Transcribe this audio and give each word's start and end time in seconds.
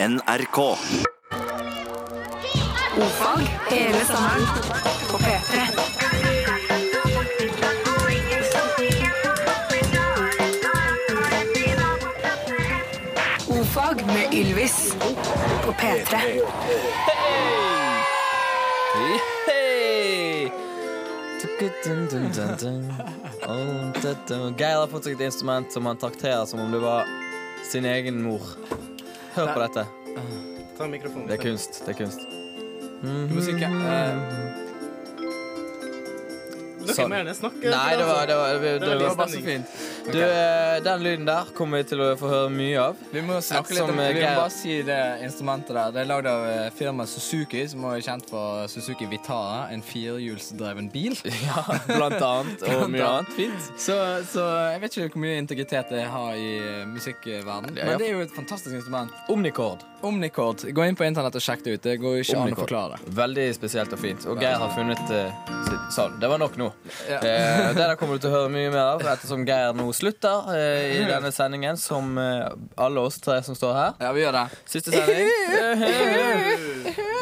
NRK. 0.00 0.58
Ofag 2.96 3.40
hele 3.70 4.04
sommeren 4.04 4.46
på 5.10 5.18
P3. 5.18 5.60
Ofag 13.60 14.06
med 14.06 14.34
Ylvis 14.34 14.96
på 15.64 15.72
P3. 15.72 16.16
Hei! 19.46 20.52
Tukkedun-dun-dun-dun. 21.40 22.92
Oh, 23.48 24.02
da-da. 24.02 24.50
Geir 24.58 24.78
har 24.78 24.86
fått 24.86 25.10
seg 25.10 25.18
et 25.18 25.26
instrument 25.26 25.72
som 25.74 25.90
han 25.90 25.98
trakterer 25.98 26.46
som 26.46 26.62
om 26.62 26.70
det 26.70 26.86
var 26.86 27.10
sin 27.66 27.84
egen 27.84 28.22
mor. 28.22 28.54
Hør 29.38 29.52
på 29.54 29.60
dette. 29.62 29.86
Ta 30.78 30.86
mikrofonen. 30.90 31.28
Det 31.28 31.38
er 31.38 31.42
kunst. 31.42 31.82
Det 31.86 31.94
er 31.94 31.98
kunst. 32.02 32.20
Musikk 33.30 33.60
Dere 36.88 37.04
må 37.06 37.18
gjerne 37.18 37.34
snakke. 37.36 37.70
Nei, 37.70 37.92
det 38.00 38.06
var, 38.08 38.26
det 38.26 38.36
var, 38.38 38.48
det 38.48 38.60
var, 38.62 38.78
Det 38.80 38.88
var 38.88 38.98
Det 38.98 39.06
var 39.06 39.14
bare 39.20 39.30
så 39.30 39.42
fint. 39.44 39.66
Du, 40.12 40.22
eh, 40.22 40.82
den 40.82 41.02
lyden 41.02 41.26
der 41.26 41.48
kommer 41.56 41.82
vi 41.82 41.88
til 41.90 42.00
å 42.00 42.08
få 42.18 42.30
høre 42.30 42.52
mye 42.52 42.78
av. 42.80 43.00
Vi 43.12 43.20
må 43.24 43.38
snakke 43.44 43.74
litt 43.76 43.84
om 43.84 43.98
eh, 44.00 44.12
Vi 44.16 44.22
må 44.22 44.30
bare 44.38 44.52
si 44.54 44.76
det 44.86 45.00
instrumentet 45.26 45.74
der. 45.76 45.92
Det 45.92 46.00
er 46.02 46.08
lagd 46.08 46.28
av 46.30 46.44
eh, 46.48 46.68
firmaet 46.78 47.10
Suzuki, 47.12 47.64
som 47.68 47.84
er 47.90 48.00
kjent 48.04 48.28
for 48.30 48.64
Suzuki 48.72 49.08
Vitara, 49.10 49.66
en 49.74 49.84
firehjulsdreven 49.84 50.90
bil. 50.94 51.16
Ja, 51.48 51.62
blant 51.86 52.18
annet. 52.18 52.62
Og 52.64 52.68
Blant 52.78 52.92
mye 52.92 53.08
annet. 53.08 53.34
fint. 53.36 53.68
Så, 53.78 53.94
så 54.32 54.44
jeg 54.72 54.82
vet 54.82 54.96
ikke 54.96 55.18
hvor 55.18 55.24
mye 55.26 55.36
integritet 55.42 55.92
det 55.92 56.06
har 56.10 56.34
i 56.36 56.50
musikkverdenen. 56.90 57.76
Men 57.78 58.00
det 58.00 58.08
er 58.08 58.16
jo 58.16 58.24
et 58.24 58.34
fantastisk 58.34 58.74
instrument. 58.74 59.12
Omnicord. 59.32 59.84
Omnicord. 60.04 60.64
Gå 60.72 60.84
inn 60.88 60.96
på 60.98 61.04
internett 61.06 61.36
og 61.36 61.42
sjekk 61.42 61.64
det 61.66 61.76
ut. 61.76 61.84
Det 61.84 61.96
går 62.00 62.20
ikke 62.22 62.38
an 62.38 62.54
å 62.54 62.60
forklare 62.62 62.96
det. 62.98 63.14
Veldig 63.18 63.46
spesielt 63.56 63.94
og 63.94 64.02
fint. 64.02 64.26
Og 64.30 64.40
Geir 64.42 64.58
har 64.60 64.72
funnet 64.76 65.04
uh, 65.10 65.54
sitt 65.66 65.86
Sånn. 65.88 66.18
Det 66.20 66.28
var 66.28 66.38
nok 66.38 66.58
nå. 66.60 66.68
Ja. 67.08 67.18
Uh, 67.22 67.70
det 67.72 67.80
der 67.80 67.96
kommer 67.98 68.18
du 68.18 68.22
til 68.26 68.30
å 68.30 68.34
høre 68.42 68.50
mye 68.52 68.68
mer 68.70 68.94
av 68.98 69.06
ettersom 69.14 69.46
Geir 69.48 69.72
nå 69.76 69.86
slutter 69.98 70.48
eh, 70.54 70.96
i 71.00 71.04
denne 71.08 71.30
sendingen, 71.34 71.76
som 71.80 72.14
eh, 72.22 72.46
alle 72.78 73.02
oss 73.02 73.18
tre 73.22 73.40
som 73.46 73.56
står 73.58 73.74
her. 73.76 73.92
Ja, 74.06 74.12
vi 74.16 74.22
gjør 74.22 74.36
det. 74.38 74.44
Siste 74.70 74.94
sending. 74.94 75.26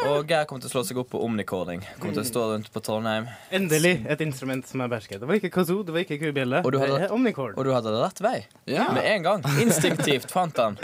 Og 0.07 0.29
Geir 0.29 0.45
kommer 0.47 0.61
til 0.63 0.69
å 0.69 0.73
slå 0.75 0.83
seg 0.87 0.99
opp 1.01 1.09
på 1.11 1.19
omnicording. 1.25 1.81
Kommer 1.99 2.15
til 2.15 2.23
å 2.23 2.27
stå 2.29 2.43
rundt 2.53 2.69
på 2.73 2.81
Trondheim. 2.85 3.27
Endelig 3.53 3.95
et 4.07 4.21
instrument 4.23 4.65
som 4.69 4.81
er 4.85 4.91
bersket. 4.91 5.19
Det 5.21 5.27
var 5.29 5.39
ikke 5.39 5.51
kazoo, 5.57 5.83
det 5.87 5.95
var 5.95 6.05
ikke 6.05 6.19
kubjelle. 6.21 6.61
Og 6.63 6.71
du 6.71 6.79
hadde- 6.79 6.99
Det 7.01 7.09
er 7.09 7.13
omnicord. 7.17 7.57
Og 7.57 7.65
du 7.67 7.73
hadde 7.73 7.91
rett 7.97 8.21
vei. 8.23 8.37
Ja. 8.71 8.87
Med 8.93 9.05
en 9.05 9.23
gang. 9.23 9.43
Instinktivt 9.61 10.31
fant 10.31 10.57
han. 10.57 10.77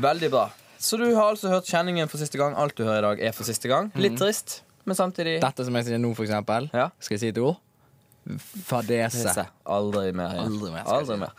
Veldig 0.00 0.30
bra. 0.32 0.46
Så 0.82 0.96
du 0.98 1.04
har 1.14 1.28
altså 1.34 1.48
hørt 1.52 1.68
kjenningen 1.70 2.08
for 2.10 2.18
siste 2.18 2.38
gang. 2.40 2.56
Alt 2.58 2.74
du 2.76 2.84
hører 2.84 2.98
i 2.98 3.02
dag, 3.10 3.20
er 3.28 3.32
for 3.36 3.44
siste 3.46 3.68
gang. 3.70 3.92
Litt 3.94 4.16
trist, 4.18 4.62
men 4.84 4.96
samtidig 4.98 5.36
Dette 5.42 5.64
som 5.64 5.74
jeg 5.78 5.84
sier 5.86 5.98
nå, 6.02 6.10
for 6.16 6.24
eksempel. 6.26 6.70
Ja. 6.74 6.88
Skal 6.98 7.14
jeg 7.18 7.20
si 7.20 7.28
et 7.34 7.38
ord? 7.38 7.60
Fadese. 8.66 9.46
Aldri 9.66 10.12
mer. 10.14 10.34
Ja. 10.36 10.44
Aldri 10.46 10.70
mer, 10.72 10.84
Aldri 10.86 11.16
mer. 11.18 11.32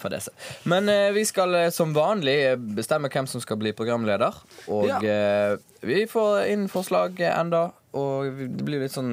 Fadese. 0.00 0.32
Men 0.64 0.88
eh, 0.88 1.10
vi 1.12 1.24
skal 1.28 1.54
eh, 1.58 1.68
som 1.74 1.92
vanlig 1.96 2.36
eh, 2.52 2.56
bestemme 2.56 3.10
hvem 3.12 3.28
som 3.28 3.42
skal 3.44 3.60
bli 3.60 3.72
programleder. 3.76 4.38
Og 4.72 4.86
Ja. 4.88 4.98
eh, 5.02 5.56
vi 5.82 6.04
får 6.06 6.46
inn 6.54 6.68
forslag 6.72 7.20
eh, 7.20 7.34
enda, 7.38 7.66
og 7.92 8.32
det 8.40 8.64
blir 8.64 8.80
litt 8.80 8.94
sånn 8.94 9.12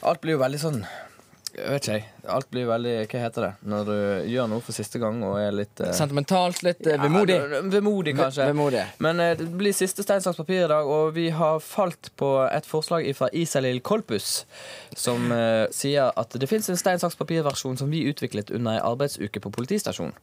Alt 0.00 0.22
blir 0.22 0.32
jo 0.38 0.40
veldig 0.40 0.58
sånn 0.62 0.78
jeg 1.56 1.72
vet 1.74 1.86
ikke, 1.86 1.94
jeg. 1.98 2.06
Alt 2.30 2.48
blir 2.52 2.66
veldig 2.68 2.92
Hva 3.10 3.20
heter 3.24 3.44
det? 3.46 3.50
Når 3.72 3.88
du 3.88 3.94
gjør 4.30 4.48
noe 4.52 4.62
for 4.64 4.76
siste 4.76 5.00
gang 5.02 5.22
og 5.26 5.38
er 5.40 5.54
litt 5.56 5.80
eh, 5.82 5.92
Sentimentalt, 5.96 6.60
litt 6.66 6.86
eh, 6.86 7.00
vemodig. 7.00 7.36
Ja, 7.40 7.62
vemodig, 7.72 8.14
kanskje. 8.18 8.46
Vemodig. 8.52 8.84
Men 9.02 9.22
eh, 9.24 9.32
det 9.38 9.48
blir 9.58 9.74
siste 9.76 10.04
stein, 10.06 10.22
saks, 10.22 10.38
papir 10.38 10.64
i 10.66 10.70
dag, 10.70 10.86
og 10.86 11.14
vi 11.16 11.26
har 11.34 11.58
falt 11.64 12.12
på 12.20 12.30
et 12.46 12.68
forslag 12.68 13.08
fra 13.18 13.30
Isalil 13.36 13.82
Kolpus, 13.86 14.44
som 14.94 15.30
eh, 15.34 15.66
sier 15.74 16.14
at 16.20 16.38
det 16.38 16.50
fins 16.50 16.70
en 16.70 16.80
stein, 16.80 17.02
saks, 17.02 17.18
papir-versjon 17.20 17.80
som 17.80 17.90
vi 17.90 18.06
utviklet 18.10 18.54
under 18.54 18.78
ei 18.78 18.86
arbeidsuke 18.92 19.42
på 19.42 19.54
politistasjonen. 19.58 20.16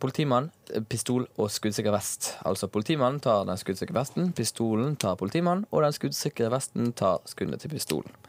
Politimann, 0.00 0.48
eh, 0.72 0.80
pistol 0.86 1.26
og 1.36 1.50
skuddsikker 1.52 1.92
vest. 1.92 2.34
Altså 2.48 2.70
politimannen 2.72 3.20
tar 3.20 3.44
den 3.48 3.60
skuddsikre 3.60 3.98
vesten, 3.98 4.32
pistolen 4.36 4.96
tar 4.96 5.18
politimannen, 5.20 5.66
og 5.70 5.84
den 5.84 5.96
skuddsikre 5.96 6.52
vesten 6.54 6.94
tar 6.96 7.20
skuddet 7.28 7.64
til 7.64 7.74
pistolen. 7.74 8.20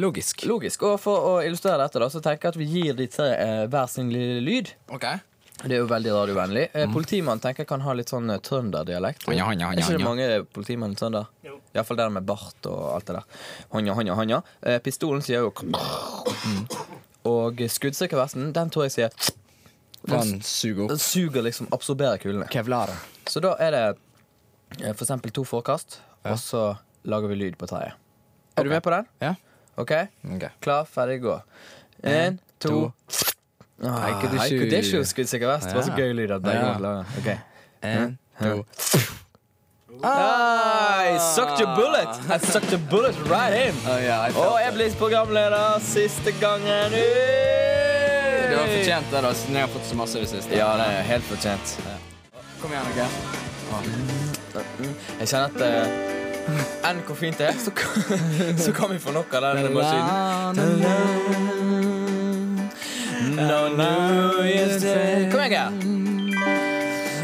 Logisk. 0.00 0.44
Logisk. 0.50 0.82
Og 0.88 0.96
for 1.02 1.28
å 1.28 1.34
illustrere 1.46 1.78
dette, 1.84 2.00
da, 2.02 2.08
så 2.10 2.20
tenker 2.24 2.48
jeg 2.48 2.54
at 2.54 2.58
vi 2.60 2.66
gir 2.70 2.96
de 2.98 3.06
tre 3.12 3.28
eh, 3.38 3.62
hver 3.70 3.86
sin 3.90 4.10
lille 4.12 4.40
lyd. 4.42 4.72
Okay. 4.96 5.20
Det 5.64 5.70
er 5.76 5.84
jo 5.84 5.86
veldig 5.88 6.10
radiovennlig. 6.16 6.64
Eh, 6.74 6.88
Politimannen 6.92 7.40
tenker 7.40 7.62
jeg 7.62 7.68
kan 7.70 7.84
ha 7.86 7.92
litt 7.94 8.10
sånn 8.10 8.26
eh, 8.34 8.40
trønderdialekt. 8.42 9.28
Hanja, 9.30 9.46
hanja, 9.52 9.68
Er 9.70 9.78
ikke 9.78 9.94
det 9.94 10.00
hanja. 10.02 10.08
mange 10.08 10.48
politimenn 10.56 10.96
trønder? 10.98 11.28
Jo. 11.46 11.60
Iallfall 11.76 12.00
der 12.02 12.10
med 12.16 12.26
bart 12.26 12.66
og 12.70 12.80
alt 12.96 13.06
det 13.06 13.20
der. 13.20 13.38
Hanja, 13.72 13.94
hanja, 14.00 14.16
hanja. 14.18 14.40
Eh, 14.66 14.80
pistolen 14.82 15.22
sier 15.24 15.46
jo 15.46 15.52
Og 17.30 17.62
skuddsikkervesten, 17.70 18.50
den 18.52 18.70
tror 18.74 18.88
jeg 18.88 18.96
sier 18.98 19.14
Kan 20.10 20.34
suge 20.44 20.84
opp. 20.84 20.90
Den 20.92 21.00
suger 21.00 21.46
liksom, 21.46 21.70
absorberer 21.72 22.18
kulene. 22.20 22.50
Kevlar. 22.52 22.90
Så 23.30 23.40
da 23.40 23.54
er 23.62 23.70
det 23.72 23.84
eh, 24.82 24.90
for 24.92 25.06
eksempel 25.06 25.32
to 25.32 25.46
forkast, 25.48 26.00
og 26.28 26.36
så 26.42 26.64
lager 27.08 27.30
vi 27.32 27.38
lyd 27.40 27.56
på 27.60 27.70
tredje. 27.70 27.94
Er 28.58 28.66
du 28.66 28.70
med 28.74 28.82
på 28.84 28.92
den? 28.92 29.06
Ja. 29.22 29.32
OK? 29.76 29.92
Klar, 30.60 30.84
ferdig, 30.84 31.20
gå. 31.22 31.40
En, 32.04 32.38
to 32.60 32.92
Haiku 33.82 34.28
de 34.30 34.38
Haiku 34.38 34.58
sju. 34.58 34.70
de 34.70 34.82
sju, 34.82 35.04
skuddsikker 35.04 35.48
vest. 35.50 35.68
Det 35.68 35.76
var 35.76 35.82
så 35.88 35.96
gøy 35.98 36.12
lyd 36.14 36.30
at 36.30 36.42
begge 36.44 36.62
måtte 36.62 36.82
lage. 36.82 37.04
Ok. 37.18 37.28
En, 37.82 38.18
to 38.38 38.64
I 40.04 41.18
sucked 41.34 41.60
your 41.60 41.74
bullet! 41.76 42.08
I 42.28 42.38
sucked 42.38 42.70
your 42.72 42.80
bullet 42.90 43.14
right 43.30 43.54
in. 43.68 43.74
Oh, 43.88 43.98
yeah, 44.02 44.36
Og 44.36 44.60
jeg 44.60 44.74
blir 44.74 44.90
programleder 44.98 45.78
siste 45.80 46.32
gangen. 46.40 46.92
Det 46.92 48.56
var 48.58 48.66
fortjent, 48.68 49.06
det, 49.10 49.22
da, 49.24 49.32
siden 49.34 49.54
jeg 49.56 49.64
har 49.66 49.72
fått 49.72 49.86
så 49.88 49.96
masse 49.96 50.18
i 50.18 50.20
det 50.26 50.28
siste. 50.28 50.56
Ja, 50.58 50.74
det 50.80 50.86
er 50.98 51.08
helt 51.08 51.24
fortjent. 51.30 51.78
Kom 52.60 52.70
igjen, 52.74 52.86
OK? 52.92 52.98
Jeg 55.20 55.28
kjenner 55.28 55.48
at 55.48 55.60
eh, 55.64 56.23
enn 56.84 57.00
hvor 57.06 57.16
fint 57.16 57.38
det 57.40 57.46
er, 57.52 57.58
så, 57.58 57.70
kan- 57.74 58.58
så 58.66 58.72
kan 58.76 58.90
vi 58.92 58.98
få 59.00 59.12
nok 59.16 59.34
av 59.34 59.42
den 59.56 59.72
maskinen. 59.74 60.60
No, 63.34 63.68
no, 63.72 64.44
yes, 64.44 64.84
eh. 64.84 65.30
Kom 65.32 65.40
igjen, 65.40 65.50
Geir. 65.50 67.14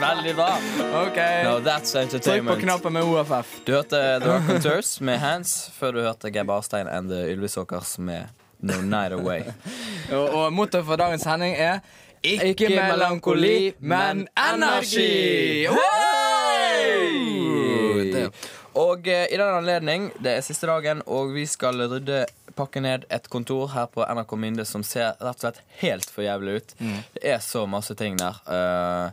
Veldig 0.00 0.34
bra. 0.36 0.48
OK. 1.06 1.18
No, 1.44 1.60
that's 1.64 1.92
Trykk 1.92 2.46
på 2.46 2.56
knappen 2.60 2.92
med 2.92 3.02
OFF. 3.02 3.60
Du 3.64 3.72
hørte 3.72 3.96
The 4.20 4.26
Rock 4.28 4.42
Raconteurs 4.48 5.00
med 5.00 5.18
Hands 5.18 5.70
før 5.78 5.92
du 5.96 6.00
hørte 6.04 6.30
Geir 6.30 6.44
Barstein 6.44 6.88
and 6.88 7.10
The 7.10 7.24
Ylvisåkers 7.32 7.98
med 7.98 8.28
No 8.60 8.80
Night 8.82 9.12
Away. 9.12 9.42
Og, 10.12 10.28
og 10.34 10.52
mottoet 10.52 10.84
for 10.86 10.96
dagens 11.00 11.22
sending 11.24 11.54
er 11.56 11.78
ikke, 12.22 12.68
melankoli, 12.70 13.72
men 13.80 14.28
energi! 14.38 15.66
Og 18.74 19.08
eh, 19.08 19.26
i 19.28 19.36
den 19.36 19.48
anledning, 19.52 20.06
det 20.24 20.38
er 20.38 20.44
siste 20.46 20.66
dagen, 20.70 21.02
og 21.06 21.34
vi 21.34 21.44
skal 21.50 21.76
rydde 21.90 22.22
pakke 22.56 22.80
ned 22.84 23.04
et 23.12 23.28
kontor 23.32 23.68
her 23.74 23.86
på 23.92 24.04
NRK 24.04 24.32
Minde 24.40 24.64
som 24.68 24.82
ser 24.84 25.12
rett 25.20 25.36
og 25.36 25.44
slett 25.44 25.60
helt 25.82 26.08
for 26.12 26.24
jævlig 26.24 26.54
ut. 26.60 26.74
Det 27.16 27.22
er 27.34 27.38
så 27.44 27.66
masse 27.68 27.94
ting 27.96 28.16
der. 28.20 28.40
eh, 28.48 29.10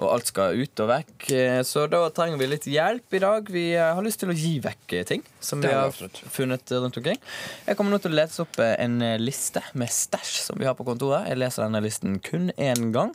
og 0.00 0.14
alt 0.14 0.30
skal 0.30 0.56
ut 0.56 0.80
og 0.80 0.88
vekk. 0.88 1.26
eh, 1.36 1.60
Så 1.66 1.82
da 1.92 2.00
trenger 2.16 2.40
vi 2.40 2.48
litt 2.48 2.66
hjelp 2.70 3.16
i 3.16 3.20
dag. 3.22 3.50
Vi 3.52 3.64
eh, 3.76 3.90
har 3.94 4.02
lyst 4.04 4.22
til 4.22 4.32
å 4.32 4.36
gi 4.36 4.54
vekk 4.64 4.94
eh, 4.96 5.04
ting 5.08 5.22
som 5.44 5.60
vi 5.60 5.68
har 5.68 5.92
funnet 5.92 6.72
rundt 6.72 6.96
omkring. 6.96 7.20
Jeg 7.66 7.76
kommer 7.76 7.92
nå 7.92 8.00
til 8.00 8.14
å 8.14 8.18
lese 8.18 8.40
opp 8.44 8.58
en 8.64 8.96
liste 9.20 9.62
med 9.76 9.92
stæsj 9.92 10.32
som 10.46 10.60
vi 10.60 10.68
har 10.68 10.76
på 10.78 10.86
kontoret. 10.88 11.28
Jeg 11.28 11.40
leser 11.40 11.66
denne 11.66 11.82
listen 11.84 12.18
kun 12.24 12.48
én 12.56 12.90
gang, 12.94 13.12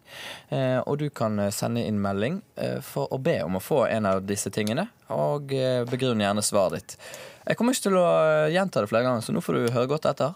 og 0.86 0.98
du 1.02 1.10
kan 1.14 1.40
sende 1.54 1.84
inn 1.86 2.00
melding 2.02 2.40
for 2.86 3.12
å 3.14 3.20
be 3.22 3.38
om 3.46 3.58
å 3.58 3.64
få 3.64 3.84
en 3.90 4.08
av 4.10 4.24
disse 4.26 4.52
tingene, 4.54 4.88
og 5.14 5.54
begrunn 5.92 6.24
gjerne 6.24 6.44
svaret 6.46 6.80
ditt. 6.80 6.98
Jeg 7.46 7.60
kommer 7.60 7.76
ikke 7.76 7.90
til 7.90 8.00
å 8.00 8.08
gjenta 8.54 8.82
det 8.82 8.90
flere 8.90 9.06
ganger, 9.08 9.26
så 9.26 9.36
nå 9.36 9.44
får 9.46 9.58
du 9.60 9.74
høre 9.76 9.92
godt 9.92 10.10
etter. 10.10 10.34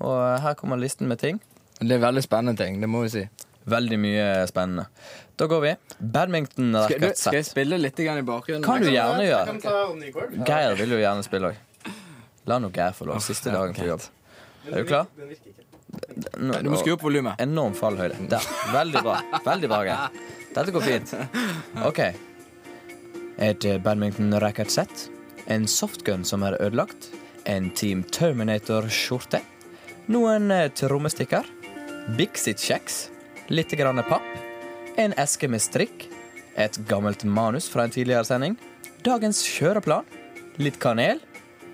Og 0.00 0.16
her 0.44 0.56
kommer 0.58 0.80
listen 0.80 1.08
med 1.08 1.20
ting. 1.20 1.40
Det 1.80 1.98
er 1.98 2.04
veldig 2.04 2.24
spennende 2.24 2.56
ting, 2.64 2.80
det 2.80 2.88
må 2.88 3.04
vi 3.04 3.12
si. 3.12 3.26
Veldig 3.66 3.96
mye 3.98 4.26
spennende. 4.48 4.86
Da 5.36 5.46
går 5.46 5.60
vi. 5.60 5.70
Skal, 5.76 5.98
du, 5.98 6.06
Badminton-racketsett. 6.14 7.18
skal 7.20 7.34
jeg 7.40 7.46
spille 7.50 7.76
litt 7.78 7.98
grann 8.00 8.18
i 8.18 8.24
bakgrunnen? 8.24 8.62
Kan 8.64 8.80
du 8.80 8.88
gjerne 8.90 9.24
gjøre. 9.26 9.56
kan. 9.60 10.44
Geir 10.48 10.76
vil 10.78 10.94
jo 10.96 11.00
gjerne 11.02 11.24
spille 11.26 11.50
òg. 11.52 11.90
La 12.48 12.58
nå 12.62 12.70
Geir 12.72 12.94
få 12.96 13.08
lov. 13.10 13.20
Siste 13.24 13.52
dagen 13.52 13.74
på 13.76 13.84
jobb. 13.88 14.06
Er 14.72 14.80
du 14.82 14.88
klar? 14.88 15.06
Nå- 16.40 16.62
Du 16.62 16.70
må 16.70 16.78
skru 16.80 16.94
opp 16.96 17.02
volumet. 17.04 17.36
Enorm 17.40 17.74
fallhøyde. 17.76 18.16
Der. 18.30 18.46
Veldig 18.72 19.02
bra. 19.04 19.18
Veldig 19.44 19.68
bra, 19.68 19.82
Geir. 19.84 20.16
Dette 20.56 20.72
går 20.72 20.86
fint. 20.86 21.12
OK. 21.84 22.00
Et 23.38 23.64
eh, 23.68 23.76
badminton-racketsett. 23.78 25.08
En 25.52 25.66
softgun 25.68 26.24
som 26.24 26.42
er 26.48 26.56
ødelagt. 26.60 27.10
En 27.44 27.68
Team 27.76 28.02
Terminator-skjorte. 28.08 29.42
Noen 30.08 30.50
eh, 30.50 30.70
trommestikker. 30.72 31.44
Bixit-kjeks. 32.16 33.10
litt 33.50 33.70
grann 33.78 34.00
papp, 34.08 34.22
en 34.96 35.14
eske 35.20 35.48
med 35.48 35.62
strikk, 35.62 36.08
et 36.56 36.76
gammelt 36.88 37.24
manus 37.24 37.68
fra 37.68 37.84
en 37.84 37.92
tidligere 37.92 38.24
sending, 38.24 38.56
dagens 39.04 39.42
kjøreplan, 39.44 40.06
litt 40.62 40.78
kanel 40.80 41.20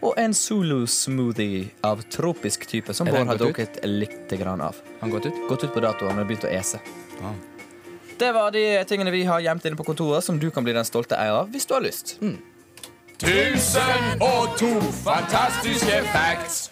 og 0.02 0.16
en 0.18 0.34
Zulu-smoothie 0.34 1.68
av 1.86 2.02
tropisk 2.10 2.66
type 2.66 2.94
som 2.94 3.06
Bård 3.06 3.28
har 3.30 3.38
drukket 3.38 3.78
litt 3.86 4.30
grann 4.38 4.60
av. 4.60 4.76
Han 5.00 5.14
gått 5.14 5.26
ut? 5.30 5.42
Gått 5.48 5.64
ut 5.64 5.74
på 5.74 5.82
dato, 5.84 6.08
han 6.10 6.18
har 6.18 6.26
begynt 6.26 6.48
å 6.48 6.50
ese. 6.50 6.82
Ah. 7.22 7.36
Det 8.18 8.32
var 8.34 8.50
de 8.54 8.64
tingene 8.90 9.14
vi 9.14 9.22
har 9.24 9.40
gjemt 9.40 9.64
inne 9.66 9.78
på 9.78 9.86
kontoret, 9.86 10.24
som 10.24 10.38
du 10.38 10.50
kan 10.50 10.66
bli 10.66 10.74
den 10.74 10.86
stolte 10.86 11.18
eier 11.18 11.44
av 11.44 11.54
hvis 11.54 11.66
du 11.66 11.76
har 11.78 11.86
lyst. 11.86 12.16
Tusen 13.22 14.18
og 14.18 14.58
to 14.58 14.74
fantastiske 15.04 16.02
facts. 16.10 16.66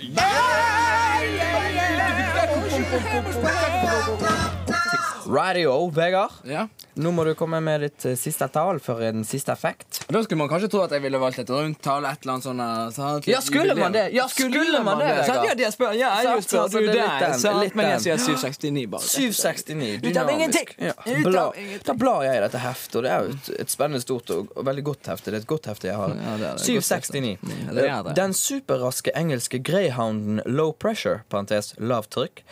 Radio, 5.26 5.90
Vegard. 5.92 6.40
Ja. 6.44 6.68
Nå 6.94 7.10
må 7.14 7.24
du 7.24 7.34
komme 7.38 7.60
med 7.62 7.84
ditt 7.84 8.04
eh, 8.08 8.16
siste 8.18 8.48
tall 8.52 8.80
for 8.82 9.02
en 9.04 9.22
siste 9.26 9.52
effekt. 9.52 10.00
Da 10.08 10.22
skulle 10.24 10.40
man 10.42 10.50
kanskje 10.50 10.70
tro 10.72 10.82
at 10.84 10.94
jeg 10.96 11.04
ville 11.04 11.20
valgt 11.22 11.38
et 11.42 11.50
rundt 11.52 11.78
tall. 11.84 12.06
Et 12.08 12.24
eller 12.24 12.34
annet 12.34 12.46
sånn 12.48 12.62
eh, 12.64 12.90
sant? 12.96 13.28
Ja, 13.30 13.40
skulle 13.44 13.76
man 13.78 13.94
det? 13.94 14.06
Ja, 14.16 14.26
skulle 14.30 14.82
man 14.86 14.98
det, 15.02 15.10
sant? 15.28 15.46
Ja, 15.46 15.54
de 15.58 15.70
spør, 15.74 15.94
ja, 15.98 16.10
jeg 16.24 16.44
spør 16.46 16.66
så 16.66 16.80
du 16.82 16.88
det 16.90 16.94
er 16.94 16.98
der. 16.98 17.04
litt 17.04 17.26
den, 17.26 17.38
sant? 17.44 17.60
litt 17.64 17.78
Men 17.78 17.90
jeg 17.94 18.04
sier 18.06 18.22
769, 18.24 18.86
bare. 18.94 19.06
769. 19.06 20.10
Ut 20.10 20.20
av 20.24 20.32
ingenting. 20.34 20.72
Ja. 20.80 20.96
Bla, 21.26 21.44
da 21.86 21.96
blar 21.98 22.24
jeg 22.26 22.40
i 22.40 22.42
dette 22.46 22.62
heftet, 22.64 22.98
og 23.00 23.06
det 23.06 23.12
er 23.14 23.26
jo 23.26 23.34
et, 23.36 23.50
et 23.64 23.72
spennende, 23.72 24.02
stort 24.02 24.32
og, 24.34 24.50
og 24.56 24.66
veldig 24.66 24.86
godt 24.90 25.12
hefte. 25.12 25.30
Det 25.30 25.40
er 25.40 25.44
et 25.44 25.50
godt 25.50 25.70
hefte 25.70 25.90
jeg 25.90 25.98
har. 26.00 26.14
Ja, 26.16 26.36
det 26.40 26.50
er 26.50 26.58
det. 26.58 26.66
769. 26.66 27.36
Ja, 27.50 27.74
det 27.76 27.86
er 27.86 28.08
det. 28.08 28.16
Den 28.18 28.34
superraske 28.36 29.14
engelske 29.16 29.60
greyhounden 29.70 30.42
Low 30.46 30.72
Pressure, 30.72 31.22
parentes 31.30 31.72
lavt 31.78 32.10
trykk, 32.16 32.42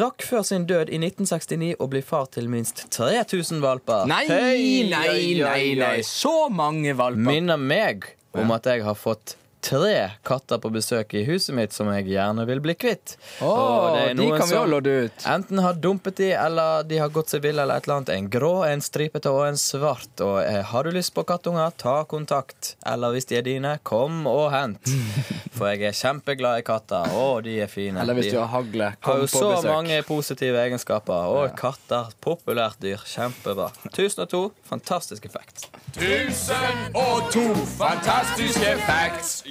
rakk 0.00 0.24
før 0.26 0.46
sin 0.46 0.66
død 0.70 0.92
i 0.92 1.00
1969 1.02 1.74
å 1.82 1.88
bli 1.92 2.02
far 2.06 2.28
til 2.32 2.48
minst 2.52 2.86
3000 2.94 3.62
valper. 3.86 4.08
Nei, 4.08 4.24
nei, 4.28 4.90
nei, 4.90 5.42
nei, 5.42 5.74
nei. 5.78 6.00
Så 6.06 6.48
mange 6.52 6.94
valper. 6.98 7.28
Minner 7.28 7.60
meg 7.60 8.12
om 8.32 8.50
at 8.54 8.66
jeg 8.66 8.84
har 8.86 8.96
fått 8.98 9.36
tre 9.62 10.10
katter 10.26 10.58
på 10.58 10.70
besøk 10.74 11.12
i 11.14 11.22
huset 11.22 11.54
mitt 11.54 11.74
som 11.74 11.86
jeg 11.92 12.08
gjerne 12.10 12.42
vil 12.48 12.60
bli 12.64 12.74
kvitt. 12.74 13.14
Er 13.38 14.10
de 14.18 14.26
kan 14.34 14.48
vi 14.50 14.62
lodde 14.72 14.94
ut. 15.06 15.26
Enten 15.30 15.62
har 15.62 15.78
dumpet 15.78 16.18
de, 16.18 16.32
eller 16.34 16.82
de 16.88 16.98
har 16.98 17.12
gått 17.14 17.30
seg 17.30 17.44
vill, 17.44 17.60
eller 17.62 17.78
et 17.78 17.86
eller 17.86 18.00
annet. 18.00 18.10
En 18.16 18.30
grå, 18.32 18.52
en 18.66 18.82
stripete 18.82 19.30
og 19.30 19.44
en 19.46 19.60
svart. 19.60 20.10
Og 20.24 20.40
eh, 20.42 20.62
har 20.66 20.84
du 20.84 20.90
lyst 20.96 21.14
på 21.14 21.22
kattunger, 21.28 21.70
ta 21.78 22.00
kontakt. 22.10 22.74
Eller 22.86 23.14
hvis 23.14 23.30
de 23.30 23.38
er 23.38 23.46
dine, 23.46 23.76
kom 23.86 24.26
og 24.30 24.48
hent. 24.54 24.82
For 25.62 25.70
jeg 25.70 25.84
er 25.86 25.94
kjempeglad 25.94 26.58
i 26.58 26.62
katter. 26.66 27.12
Å, 27.14 27.26
de 27.46 27.52
er 27.62 27.68
fine. 27.70 28.00
Eller 28.02 28.16
hvis 28.18 28.32
du 28.32 28.38
har 28.40 28.48
hagle, 28.50 28.88
har 28.98 29.20
jo 29.20 29.28
på 29.28 29.38
så 29.38 29.50
besøk. 29.52 29.68
mange 29.70 30.00
positive 30.08 30.58
egenskaper. 30.58 31.28
Og 31.30 31.54
katter, 31.54 32.10
populært 32.18 32.82
dyr. 32.82 32.98
Kjempebra. 33.06 33.68
1002, 33.92 34.42
fantastisk 34.66 35.30
effekt. 35.30 35.68
Tusen 35.94 36.98
og 36.98 37.30
to 37.30 37.46
fantastiske 37.78 38.74
facts. 38.88 39.44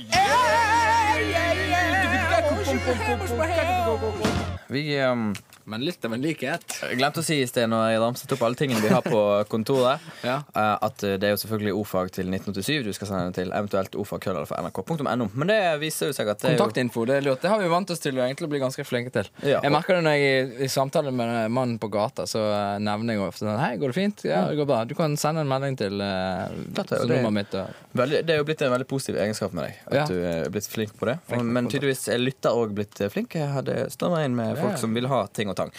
Vi 4.71 4.83
um, 5.03 5.33
Men 5.67 5.83
litt 5.85 6.03
av 6.07 6.13
en 6.15 6.21
likhet. 6.23 6.63
Glemte 6.97 7.21
å 7.21 7.23
si 7.25 7.35
i 7.43 7.47
sted 7.47 7.67
når 7.69 7.91
jeg 7.91 7.99
ramset 8.01 8.31
opp 8.33 8.41
alle 8.47 8.57
tingene 8.57 8.79
vi 8.81 8.89
har 8.91 9.03
på 9.05 9.19
kontoret, 9.51 10.01
Ja. 10.25 10.39
eh, 10.57 10.71
at 10.87 11.03
eh, 11.05 11.17
det 11.21 11.27
er 11.27 11.33
jo 11.35 11.39
selvfølgelig 11.43 11.73
ordfag 11.77 12.09
til 12.15 12.31
1987 12.33 12.87
du 12.87 12.89
skal 12.97 13.09
sende 13.11 13.35
til, 13.35 13.51
eventuelt 13.55 13.93
ordfagkøller 14.01 14.47
fra 14.49 14.57
nrk.no. 14.65 15.27
Men 15.37 15.51
det 15.51 15.59
viser 15.83 16.09
jo 16.09 16.15
seg 16.17 16.31
at 16.33 16.41
det 16.41 16.55
Kontaktinfo, 16.55 17.03
det 17.07 17.19
er 17.19 17.27
lurt. 17.27 17.43
Det 17.43 17.51
har 17.53 17.61
vi 17.61 17.69
vant 17.71 17.93
oss 17.93 18.01
til 18.03 18.17
å 18.17 18.23
egentlig 18.25 18.49
bli 18.51 18.61
ganske 18.63 18.85
flinke 18.87 19.13
til. 19.13 19.29
Ja. 19.45 19.59
Jeg 19.63 19.71
merker 19.75 19.99
det 19.99 20.05
når 20.07 20.17
jeg 20.17 20.49
i 20.65 20.71
samtale 20.73 21.13
med 21.13 21.51
mannen 21.53 21.77
på 21.83 21.91
gata, 21.93 22.25
så 22.27 22.41
eh, 22.49 22.79
nevner 22.83 23.19
jeg 23.19 23.23
ofte 23.27 23.45
sånn 23.45 23.61
Hei, 23.61 23.75
går 23.83 23.93
det 23.93 23.97
fint? 23.99 24.25
Ja, 24.27 24.41
det 24.49 24.57
går 24.59 24.69
bra. 24.73 24.81
Du 24.89 24.95
kan 24.97 25.13
sende 25.21 25.45
en 25.45 25.51
melding 25.51 25.77
til 25.79 26.01
uh, 26.01 26.49
Dette 26.79 27.03
det. 27.03 27.11
nummeret 27.21 27.37
mitt. 27.37 27.59
Og... 27.61 27.85
veldig, 28.01 28.23
Det 28.27 28.35
er 28.35 28.41
jo 28.41 28.47
blitt 28.49 28.65
en 28.65 28.73
veldig 28.73 28.89
positiv 28.89 29.21
egenskap 29.21 29.53
med 29.55 29.67
deg. 29.69 29.79
At 29.91 29.99
Ja. 30.01 30.07
du 30.09 30.17
er 30.25 30.49
blitt 30.51 30.67
flink 30.73 30.97
på 30.97 31.11
det. 31.11 31.19
Flink 31.29 31.45
på 31.45 31.55
men 31.59 31.69
tydeligvis 31.71 32.07
er 32.11 32.19
lytter 32.25 32.57
òg 32.57 32.73
blitt 32.81 33.05
flink. 33.13 33.37
Jeg 33.37 33.53
hadde 33.53 33.77
strømma 33.93 34.25
inn 34.25 34.35
med 34.41 34.57
folk 34.61 34.81
som 34.81 34.93
vil 34.97 35.07
ha 35.11 35.21
ting 35.33 35.51
og 35.51 35.57
tang. 35.59 35.71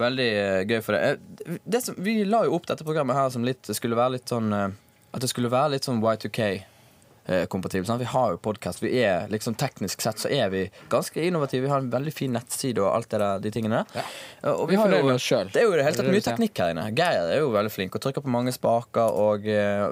Veldig 0.00 0.28
eh, 0.40 0.64
gøy 0.66 0.80
for 0.82 0.96
det. 0.96 1.00
Eh, 1.44 1.60
det 1.68 1.82
som, 1.84 1.96
vi 2.00 2.22
la 2.24 2.44
jo 2.46 2.56
opp 2.56 2.66
dette 2.70 2.84
programmet 2.86 3.18
her 3.18 3.30
som 3.34 3.44
litt 3.46 3.68
skulle 3.76 3.98
være 3.98 4.16
litt 4.16 4.32
sånn 4.32 4.52
eh, 4.56 4.68
At 5.12 5.20
det 5.20 5.28
skulle 5.28 5.50
være 5.52 5.74
litt 5.74 5.84
sånn 5.84 6.00
Y2K. 6.00 6.46
eh, 7.28 7.44
Kompatibel, 7.52 7.86
sant? 7.86 8.00
Vi 8.00 8.08
har 8.08 8.32
jo 8.32 8.40
podkast. 8.42 8.80
Vi 8.82 8.90
liksom 9.30 9.54
Teknisk 9.60 10.00
sett 10.02 10.18
så 10.18 10.30
er 10.32 10.48
vi 10.50 10.64
ganske 10.90 11.20
innovative. 11.22 11.66
Vi 11.66 11.70
har 11.74 11.84
en 11.84 11.92
veldig 11.92 12.14
fin 12.16 12.32
nettside 12.32 12.80
og 12.80 12.88
alt 12.96 13.10
det 13.12 13.20
der, 13.20 13.44
de 13.44 13.52
tingene 13.54 13.82
der. 13.82 14.00
Ja. 14.00 14.54
Og 14.54 14.64
Vi 14.72 14.80
har 14.80 14.90
jo-. 14.96 15.12
Det 15.52 15.60
er 15.60 15.68
jo 15.68 15.76
det 15.76 15.84
hele 15.84 16.00
tatt 16.00 16.10
mye 16.10 16.24
teknikk 16.24 16.64
her 16.64 16.72
inne. 16.72 16.88
Geir 16.96 17.28
er 17.28 17.42
jo 17.44 17.52
veldig 17.52 17.74
flink 17.76 18.00
og 18.00 18.02
trykker 18.06 18.24
på 18.24 18.32
mange 18.32 18.56
spaker. 18.56 19.12
Og, 19.28 19.44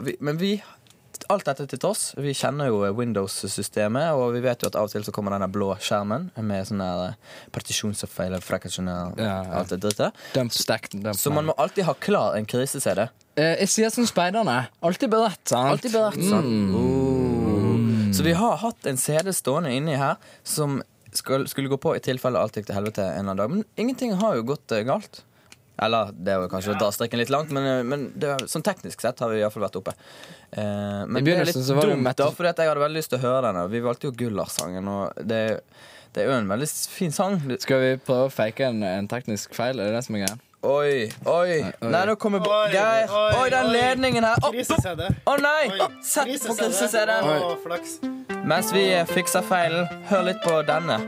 vi, 0.08 0.16
men 0.18 0.40
vi 0.40 0.56
Alt 1.30 1.46
dette 1.46 1.66
til 1.70 1.78
tross, 1.78 2.08
vi 2.18 2.32
kjenner 2.34 2.66
jo 2.72 2.80
Windows-systemet, 2.98 4.10
og 4.18 4.32
vi 4.34 4.40
vet 4.42 4.64
jo 4.64 4.70
at 4.70 4.76
av 4.80 4.88
og 4.88 4.90
til 4.90 5.04
så 5.06 5.12
kommer 5.14 5.36
denne 5.36 5.46
blå 5.52 5.68
skjermen 5.78 6.28
med 6.42 6.66
sånne 6.66 6.88
der 7.00 7.14
partisjonsfeil, 7.54 8.34
frakasjonell, 8.42 9.14
Ja, 9.20 9.28
ja. 9.46 9.52
alt 9.60 9.70
det 9.70 9.78
drittet. 9.84 10.18
Dump 10.34 10.52
Så 11.16 11.30
man 11.32 11.46
må 11.46 11.54
alltid 11.56 11.86
ha 11.86 11.94
klar 11.94 12.34
en 12.38 12.46
krise-CD. 12.50 13.06
Eh, 13.36 13.56
Jeg 13.62 13.68
sier 13.68 13.90
som 13.94 14.06
speiderne. 14.10 14.66
Alltid 14.82 15.10
beredt, 15.12 15.42
sant? 15.46 15.70
Alltid 15.76 15.92
beredt, 15.94 16.18
sant? 16.28 16.74
Oh. 16.74 18.10
Så 18.12 18.24
vi 18.26 18.32
har 18.34 18.56
hatt 18.58 18.86
en 18.90 18.98
CD 18.98 19.30
stående 19.32 19.70
inni 19.72 19.94
her 19.96 20.16
som 20.42 20.80
skulle 21.14 21.68
gå 21.70 21.78
på 21.80 21.94
i 21.96 22.02
tilfelle 22.02 22.38
alt 22.38 22.54
gikk 22.58 22.66
til 22.68 22.74
helvete 22.76 23.02
en 23.06 23.28
eller 23.28 23.30
annen 23.30 23.36
dag. 23.38 23.50
Men 23.50 23.64
ingenting 23.76 24.12
har 24.20 24.34
jo 24.36 24.42
gått 24.50 24.72
eh, 24.72 24.82
galt. 24.86 25.22
Eller 25.80 26.10
det 26.12 26.32
er 26.34 26.42
jo 26.42 26.48
kanskje 26.52 26.74
å 26.74 26.78
dra 26.80 26.90
strikken 26.92 27.18
litt 27.22 27.30
langt, 27.32 27.50
men, 27.56 27.64
eh, 27.66 27.82
men 27.88 28.02
det, 28.14 28.28
er- 28.34 28.46
sånn 28.52 28.62
teknisk 28.66 29.00
sett 29.00 29.18
har 29.24 29.30
vi 29.32 29.38
iallfall 29.40 29.62
vært 29.64 29.78
oppe. 29.80 29.94
Eh, 30.52 31.06
men 31.08 31.24
det 31.24 31.38
er 31.38 31.46
litt 31.48 31.56
så 31.56 31.74
var 31.78 31.88
dumt, 31.88 32.10
da, 32.18 32.26
fordi 32.36 32.52
jeg 32.52 32.68
hadde 32.68 32.82
veldig 32.84 33.00
lyst 33.00 33.10
til 33.14 33.18
å 33.18 33.22
høre 33.24 33.40
denne. 33.48 33.64
Vi 33.72 33.80
valgte 33.80 34.10
jo 34.10 34.12
Gullars-sangen, 34.12 34.88
og 34.92 35.14
det, 35.24 35.40
det 36.12 36.22
er 36.24 36.28
jo 36.28 36.36
en 36.36 36.48
veldig 36.52 36.68
fin 36.92 37.10
sang. 37.16 37.40
Skal 37.64 37.80
vi 37.80 37.90
prøve 38.04 38.28
å 38.28 38.32
fake 38.34 38.68
en, 38.68 38.82
en 38.84 39.08
teknisk 39.08 39.54
feil? 39.56 39.80
Er 39.80 39.88
det 39.90 39.96
det 40.00 40.04
som 40.04 40.16
er 40.20 40.26
greia? 40.26 40.38
Oi, 40.60 41.06
oi. 41.24 41.62
Nei, 41.80 42.02
nå 42.04 42.18
kommer 42.20 42.42
Geir. 42.68 43.08
oi, 43.08 43.30
Oi, 43.40 43.46
den 43.48 43.70
ledningen 43.72 44.26
her. 44.28 44.36
Å 44.44 44.50
Krise-CD. 44.52 45.06
å 45.24 45.38
nei! 45.40 45.70
Sett 46.04 46.28
på 46.44 46.52
krise-CD. 46.58 47.16
krise-CD-en. 47.16 48.44
Mens 48.44 48.68
vi 48.76 48.84
fikser 49.14 49.40
feilen, 49.48 49.88
hør 50.12 50.26
litt 50.28 50.44
på 50.44 50.58
denne. 50.68 51.00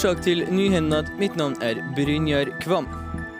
Årsak 0.00 0.22
til 0.24 0.46
nyhendene. 0.48 1.04
Mitt 1.20 1.34
navn 1.36 1.58
er 1.60 1.76
Brynjar 1.92 2.48
Kvam. 2.62 2.86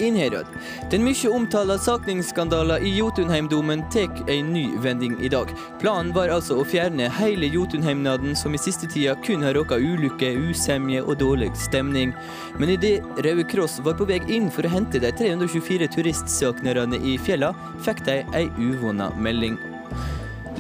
Innherad. 0.00 0.48
Den 0.92 1.06
mye 1.06 1.30
omtalte 1.32 1.78
sakningsskandalen 1.80 2.84
i 2.84 2.90
Jotunheimdomen 2.98 3.86
tek 3.92 4.12
en 4.28 4.50
ny 4.52 4.66
vending 4.84 5.14
i 5.24 5.30
dag. 5.32 5.48
Planen 5.80 6.12
var 6.12 6.28
altså 6.34 6.58
å 6.60 6.66
fjerne 6.68 7.08
hele 7.16 7.48
Jotunheimnaden, 7.48 8.36
som 8.36 8.52
i 8.52 8.60
siste 8.60 8.90
tida 8.92 9.14
kun 9.24 9.44
har 9.46 9.56
råka 9.56 9.78
ulykke, 9.80 10.34
usemje 10.50 11.00
og 11.00 11.16
dårlig 11.22 11.48
stemning. 11.56 12.12
Men 12.60 12.74
idet 12.76 13.00
Røde 13.24 13.46
Kross 13.48 13.78
var 13.86 13.96
på 13.96 14.08
vei 14.10 14.20
inn 14.28 14.50
for 14.52 14.68
å 14.68 14.74
hente 14.74 15.00
de 15.00 15.14
324 15.16 15.88
turistsøknerne 15.96 17.00
i 17.00 17.16
fjella, 17.16 17.54
fikk 17.86 18.04
de 18.08 18.18
ei 18.36 18.50
uvonna 18.60 19.08
melding. 19.16 19.56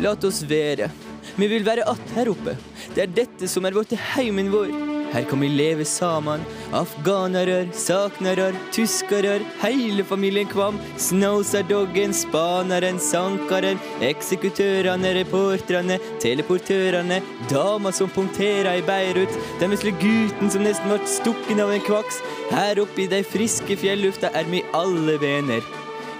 Lat 0.00 0.24
oss 0.24 0.46
være. 0.48 0.88
Vi 1.36 1.48
vil 1.48 1.64
være 1.64 1.84
att 1.84 2.16
her 2.16 2.32
oppe. 2.32 2.56
Det 2.94 3.04
er 3.04 3.12
dette 3.20 3.48
som 3.48 3.68
er 3.68 3.76
blitt 3.76 3.92
heimen 4.14 4.48
vår. 4.52 4.89
Her 5.12 5.24
kan 5.28 5.40
vi 5.40 5.48
leve 5.48 5.84
sammen. 5.84 6.44
Afghanere, 6.72 7.66
saknarer, 7.74 8.54
tyskere, 8.72 9.40
hele 9.62 10.04
familien 10.04 10.46
Kvam. 10.46 10.78
Snauserdoggen, 10.98 12.14
spaneren, 12.14 13.00
sankaren, 13.02 13.80
eksekutørene, 14.00 15.14
reporterne, 15.20 15.98
teleportørene, 16.22 17.20
dama 17.50 17.92
som 17.92 18.10
punkterer 18.14 18.78
i 18.78 18.86
Beirut, 18.86 19.36
den 19.60 19.74
vesle 19.74 19.94
gutten 20.00 20.52
som 20.52 20.64
nesten 20.66 20.90
ble 20.90 21.00
stukken 21.10 21.62
av 21.62 21.74
en 21.74 21.84
kvaks. 21.86 22.22
Her 22.54 22.82
oppe 22.82 23.04
i 23.04 23.10
de 23.10 23.22
friske 23.26 23.78
fjellufta 23.80 24.32
er 24.36 24.48
vi 24.50 24.64
alle 24.76 25.18
venner. 25.22 25.64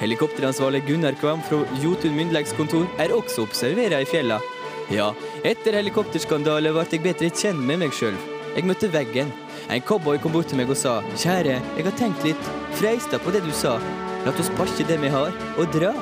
Helikopteransvarlig 0.01 0.87
Gunnar 0.87 1.19
Kvam 1.21 1.43
fra 1.45 1.61
Jotun 1.83 2.17
myndleggskontor 2.17 2.89
er 3.03 3.13
også 3.13 3.45
observert 3.45 3.99
i 4.01 4.09
fjella. 4.09 4.41
Ja, 4.91 5.13
etter 5.47 5.77
helikopterskandale 5.79 6.73
ble 6.75 6.89
jeg 6.89 7.05
bedre 7.05 7.31
kjent 7.31 7.63
med 7.63 7.85
meg 7.85 7.95
sjøl. 7.95 8.17
Jeg 8.57 8.67
møtte 8.67 8.91
veggen. 8.91 9.31
En 9.71 9.83
cowboy 9.87 10.19
kom 10.19 10.33
bort 10.35 10.51
til 10.51 10.59
meg 10.59 10.71
og 10.73 10.79
sa 10.79 10.99
Kjære, 11.15 11.61
jeg 11.77 11.87
har 11.87 11.99
tenkt 11.99 12.25
litt. 12.27 12.49
Freista 12.81 13.21
på 13.23 13.31
det 13.35 13.45
du 13.47 13.53
sa. 13.55 13.77
La 14.25 14.35
oss 14.35 14.51
pakke 14.59 14.87
det 14.89 14.99
vi 15.01 15.13
har, 15.13 15.31
og 15.57 15.71
dra. 15.77 15.95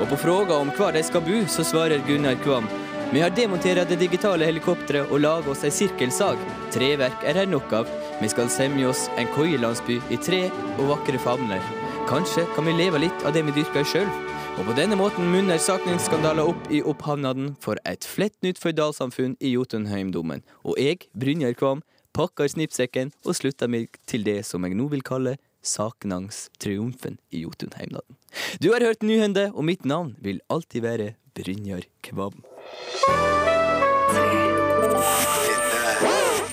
Og 0.00 0.08
på 0.10 0.18
fråga 0.20 0.58
om 0.60 0.70
hvor 0.76 0.92
de 0.92 1.02
skal 1.02 1.24
bo, 1.24 1.40
så 1.48 1.64
svarer 1.64 2.04
Gunnar 2.06 2.36
Kvam. 2.44 2.68
Vi 3.10 3.22
har 3.24 3.32
demontert 3.34 3.88
det 3.90 3.98
digitale 3.98 4.46
helikopteret 4.46 5.10
og 5.10 5.24
laga 5.24 5.50
oss 5.50 5.64
ei 5.66 5.72
sirkelsag. 5.74 6.38
Treverk 6.70 7.24
er 7.26 7.40
her 7.40 7.48
nok 7.50 7.72
av. 7.80 7.88
Vi 8.20 8.28
skal 8.30 8.52
semje 8.52 8.86
oss 8.92 9.08
en 9.18 9.30
koielandsby 9.34 9.98
i 10.12 10.20
tre 10.20 10.44
og 10.76 10.92
vakre 10.92 11.18
favner. 11.18 11.64
Kanskje 12.10 12.44
kan 12.54 12.68
vi 12.68 12.76
leve 12.76 13.02
litt 13.02 13.24
av 13.24 13.34
det 13.34 13.42
vi 13.48 13.56
dyrker 13.56 13.88
sjøl. 13.88 14.29
Og 14.58 14.66
på 14.66 14.74
denne 14.76 14.96
måten 14.98 15.28
munner 15.30 15.60
sakningsskandaler 15.62 16.48
opp 16.50 16.70
i 16.72 16.80
opphavnaden 16.82 17.54
for 17.62 17.78
et 17.88 18.06
flett 18.06 18.34
nytt 18.44 18.58
føydalsamfunn 18.60 19.36
i 19.40 19.54
Jotunheimdommen. 19.54 20.42
Og 20.66 20.80
jeg, 20.80 21.06
Brynjar 21.14 21.54
Kvam, 21.58 21.84
pakker 22.16 22.50
snippsekken 22.50 23.12
og 23.24 23.38
slutter 23.38 23.70
meg 23.70 23.94
til 24.10 24.26
det 24.26 24.40
som 24.48 24.66
jeg 24.66 24.76
nå 24.78 24.88
vil 24.92 25.06
kalle 25.06 25.36
saknangstriumfen 25.62 27.20
i 27.30 27.44
Jotunheimnaden. 27.44 28.18
Du 28.62 28.72
har 28.72 28.84
hørt 28.84 29.06
Nyhende, 29.06 29.50
og 29.54 29.64
mitt 29.68 29.84
navn 29.84 30.16
vil 30.20 30.42
alltid 30.50 30.86
være 30.86 31.12
Brynjar 31.36 31.86
Kvam. 32.02 32.42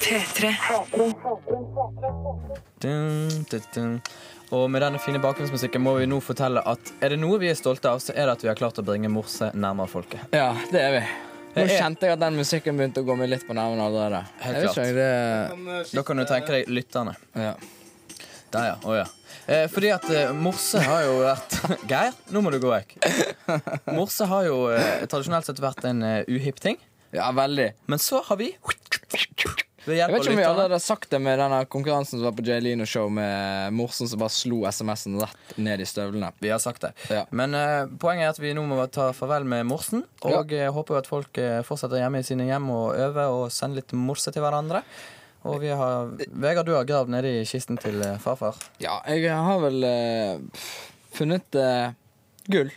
P3. 0.07 0.53
Dun, 2.79 3.45
dun, 3.51 3.61
dun. 3.75 4.01
Og 4.55 4.69
med 4.71 4.79
denne 4.79 4.99
fine 5.03 5.19
bakgrunnsmusikken 5.19 5.83
må 5.83 5.97
vi 5.97 6.05
nå 6.07 6.21
fortelle 6.23 6.61
at 6.63 6.91
er 7.03 7.11
det 7.11 7.17
noe 7.19 7.35
vi 7.41 7.49
er 7.51 7.57
stolte 7.59 7.91
av, 7.91 7.99
så 7.99 8.13
er 8.15 8.29
det 8.29 8.37
at 8.37 8.45
vi 8.45 8.47
har 8.47 8.55
klart 8.55 8.79
å 8.79 8.85
bringe 8.87 9.11
morse 9.11 9.49
nærmere 9.51 9.91
folket. 9.91 10.23
Ja, 10.31 10.53
det 10.71 10.79
er 10.79 10.95
vi. 10.95 11.01
Nå 11.57 11.65
er- 11.65 11.73
kjente 11.73 12.07
jeg 12.07 12.15
at 12.15 12.21
den 12.23 12.39
musikken 12.39 12.79
begynte 12.79 13.03
å 13.03 13.07
gå 13.09 13.17
meg 13.19 13.33
litt 13.33 13.43
på 13.49 13.57
nervene 13.57 13.83
allerede. 13.89 14.23
Helt 14.45 14.61
klart. 14.63 14.77
ikke, 14.77 14.95
det... 14.95 15.83
Da 15.91 16.05
kan 16.07 16.23
du 16.23 16.27
tenke 16.29 16.55
deg 16.55 16.71
lytterne. 16.71 17.17
Ja. 17.35 17.51
Der, 18.55 18.69
ja. 18.71 18.75
Å, 18.87 18.95
ja. 19.01 19.05
Eh, 19.51 19.67
fordi 19.71 19.91
at 19.91 20.07
eh, 20.13 20.31
morse 20.31 20.79
har 20.87 21.03
jo 21.03 21.19
vært 21.25 21.59
Geir, 21.91 22.15
nå 22.31 22.45
må 22.45 22.55
du 22.55 22.61
gå 22.63 22.71
vekk. 22.71 22.95
Morse 23.91 24.23
har 24.31 24.47
jo 24.47 24.61
eh, 24.71 25.03
tradisjonelt 25.03 25.51
sett 25.51 25.59
vært 25.59 25.83
en 25.91 25.99
uh, 25.99 26.21
uhipp 26.31 26.63
ting. 26.63 26.79
ja, 27.11 27.27
veldig. 27.35 27.73
Men 27.91 27.99
så 27.99 28.23
har 28.23 28.39
vi 28.39 28.53
Jeg 29.88 30.12
vet 30.12 30.24
ikke 30.25 30.34
om 30.34 30.39
vi 30.41 30.46
alle 30.48 30.67
har 30.67 30.82
sagt 30.84 31.10
det 31.13 31.20
med 31.24 31.39
denne 31.39 31.62
konkurransen 31.72 32.17
som 32.17 32.25
var 32.27 32.36
på 32.36 32.44
Jay 32.48 32.60
Lino 32.63 32.86
Show 32.89 33.08
med 33.13 33.74
morsen 33.77 34.10
som 34.10 34.20
bare 34.20 34.34
slo 34.36 34.63
SMS-en 34.67 35.20
rett 35.22 35.53
ned 35.56 35.84
i 35.84 35.88
støvlene. 35.88 36.34
Vi 36.44 36.51
har 36.51 36.60
sagt 36.63 36.84
det. 36.84 36.91
Ja. 37.13 37.24
Men 37.32 37.56
uh, 37.56 37.88
poenget 38.01 38.27
er 38.27 38.34
at 38.36 38.41
vi 38.44 38.56
nå 38.58 38.65
må 38.67 38.82
ta 38.91 39.10
farvel 39.15 39.48
med 39.48 39.67
morsen. 39.70 40.03
Og 40.27 40.51
ja. 40.51 40.72
håper 40.74 41.00
at 41.00 41.08
folk 41.10 41.38
eh, 41.41 41.62
fortsetter 41.65 42.01
hjemme 42.01 42.20
i 42.22 42.27
sine 42.27 42.48
hjem 42.50 42.67
og 42.74 42.98
øver 42.98 43.32
og 43.32 43.46
sender 43.53 43.82
litt 43.82 43.96
morse 43.96 44.34
til 44.34 44.44
hverandre. 44.44 44.84
Og 45.48 45.62
vi 45.62 45.72
har 45.72 46.12
Vegard, 46.27 46.67
du 46.67 46.74
har 46.75 46.88
gravd 46.88 47.13
nede 47.13 47.32
i 47.39 47.46
kisten 47.48 47.79
til 47.79 48.01
eh, 48.03 48.17
farfar. 48.22 48.58
Ja, 48.84 49.00
jeg 49.08 49.32
har 49.32 49.62
vel 49.63 49.86
uh, 49.88 50.67
funnet 51.15 51.60
uh, 51.60 51.94
gull. 52.51 52.74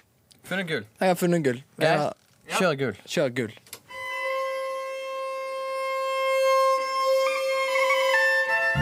Funnet 0.47 0.69
gull. 0.71 0.87
Jeg 1.01 1.13
har 1.13 1.19
funnet 1.19 1.45
gull. 1.47 1.63
Geir, 1.81 2.11
kjør 2.59 2.79
gull. 2.85 3.03
kjør 3.07 3.35
gull. 3.41 3.57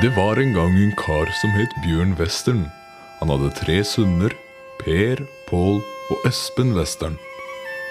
Det 0.03 0.09
var 0.17 0.37
en 0.37 0.53
gang 0.55 0.75
en 0.83 0.93
kar 0.97 1.27
som 1.41 1.51
het 1.59 1.73
Bjørn 1.83 2.13
Western. 2.19 2.67
Han 3.21 3.33
hadde 3.33 3.51
tre 3.59 3.81
sønner, 3.87 4.35
Per, 4.79 5.25
Pål 5.49 5.81
og 6.13 6.29
Espen 6.29 6.71
Western. 6.77 7.17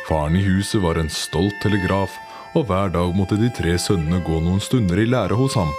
Faren 0.07 0.37
i 0.39 0.43
huset 0.45 0.79
var 0.85 0.99
en 1.01 1.11
stolt 1.11 1.57
telegraf, 1.63 2.13
og 2.55 2.69
hver 2.69 2.93
dag 2.95 3.11
måtte 3.17 3.35
de 3.41 3.49
tre 3.57 3.75
sønnene 3.81 4.21
gå 4.23 4.39
noen 4.45 4.63
stunder 4.63 5.01
i 5.03 5.09
lære 5.09 5.35
hos 5.35 5.57
ham. 5.59 5.73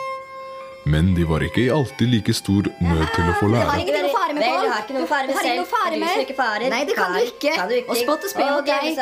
Men 0.88 1.14
de 1.16 1.24
var 1.28 1.42
ikke 1.44 1.66
alltid 1.72 2.12
like 2.12 2.34
stor 2.36 2.68
nød 2.80 3.06
til 3.16 3.24
å 3.24 3.34
få 3.40 3.48
har 3.48 3.56
lære. 3.56 3.80
ikke 3.82 3.96
noe 3.98 4.12
fare 4.12 4.36
med 4.36 4.44
Pål. 4.44 4.62
du 4.62 4.70
har 4.72 4.84
ikke 4.84 4.98
noe 5.00 5.08
fare 5.08 5.26
med 5.26 5.32
Du 5.32 5.38
har 5.38 5.44
ikke 5.44 5.48
selv. 5.48 5.60
noe 5.64 5.72
fare 5.72 5.94
Du 5.94 6.00
med. 6.04 6.24
ikke 6.28 6.38
farer. 6.38 6.70
Nei, 6.76 6.84
det 6.84 6.96
kan 6.96 7.12
du 7.16 7.20
ikke. 7.24 7.54
Kan 7.56 7.68
du 7.68 7.74
ikke. 7.80 7.90
Og 7.90 8.02
spott 8.04 8.24
og 8.24 8.30
spe 8.30 8.50
mot 8.52 8.66
deg. 8.68 8.96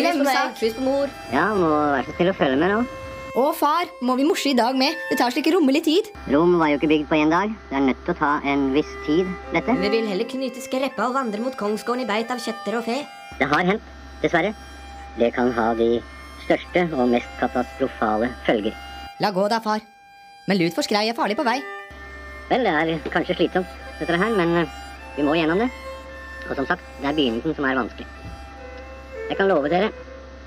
glemme 0.00 0.24
seg. 0.24 0.56
Seg. 0.60 0.76
på 0.76 0.86
mor. 0.88 1.08
Ja, 1.32 1.50
må 1.54 1.68
være 1.68 2.06
så 2.08 2.16
snill 2.16 2.32
å 2.32 2.38
følge 2.40 2.56
med 2.64 2.72
nå. 2.72 2.86
Å, 3.36 3.50
far, 3.52 3.90
må 4.00 4.14
vi 4.16 4.24
morse 4.24 4.48
i 4.48 4.56
dag 4.56 4.78
med? 4.80 4.94
Det 5.10 5.18
tar 5.20 5.28
slik 5.34 5.50
rommelig 5.52 5.82
tid. 5.84 6.06
Rom 6.32 6.54
var 6.56 6.70
jo 6.70 6.78
ikke 6.78 6.88
bygd 6.88 7.08
på 7.10 7.18
én 7.18 7.28
dag. 7.28 7.50
Det 7.68 7.76
er 7.76 7.82
nødt 7.84 7.98
til 8.06 8.14
å 8.14 8.16
ta 8.16 8.30
en 8.48 8.62
viss 8.72 8.94
tid, 9.04 9.28
dette. 9.52 9.74
Vi 9.76 9.90
vil 9.92 10.08
heller 10.08 10.24
knyte 10.30 10.62
skreppa 10.64 11.10
og 11.10 11.18
vandre 11.18 11.42
mot 11.44 11.58
kongsgården 11.60 12.06
i 12.06 12.08
beit 12.08 12.32
av 12.32 12.40
kjetter 12.40 12.78
og 12.78 12.86
fe. 12.88 12.96
Det 13.36 13.50
har 13.50 13.68
hendt, 13.68 13.92
dessverre. 14.22 14.54
Det 15.20 15.28
kan 15.36 15.52
ha 15.52 15.68
de 15.76 15.90
største 16.46 16.86
og 16.96 17.12
mest 17.12 17.28
katastrofale 17.36 18.32
følger. 18.48 18.72
La 19.20 19.34
gå 19.36 19.44
da, 19.52 19.60
far. 19.60 19.84
Men 20.48 20.62
lut 20.62 20.72
for 20.72 20.88
skrei 20.88 21.04
er 21.10 21.20
farlig 21.20 21.36
på 21.36 21.44
vei. 21.44 21.58
Vel, 22.48 22.64
det 22.64 22.72
er 22.72 23.12
kanskje 23.12 23.36
slitsomt, 23.36 23.78
dette 24.00 24.16
her, 24.16 24.32
men 24.40 24.62
eh, 24.62 24.76
vi 25.18 25.28
må 25.28 25.36
gjennom 25.36 25.60
det. 25.60 25.68
Og 26.48 26.56
som 26.56 26.72
sagt, 26.72 26.88
det 27.02 27.12
er 27.12 27.20
begynnelsen 27.20 27.60
som 27.60 27.68
er 27.68 27.82
vanskelig. 27.84 28.08
Jeg 29.28 29.36
kan 29.36 29.52
love 29.52 29.68
dere 29.68 29.92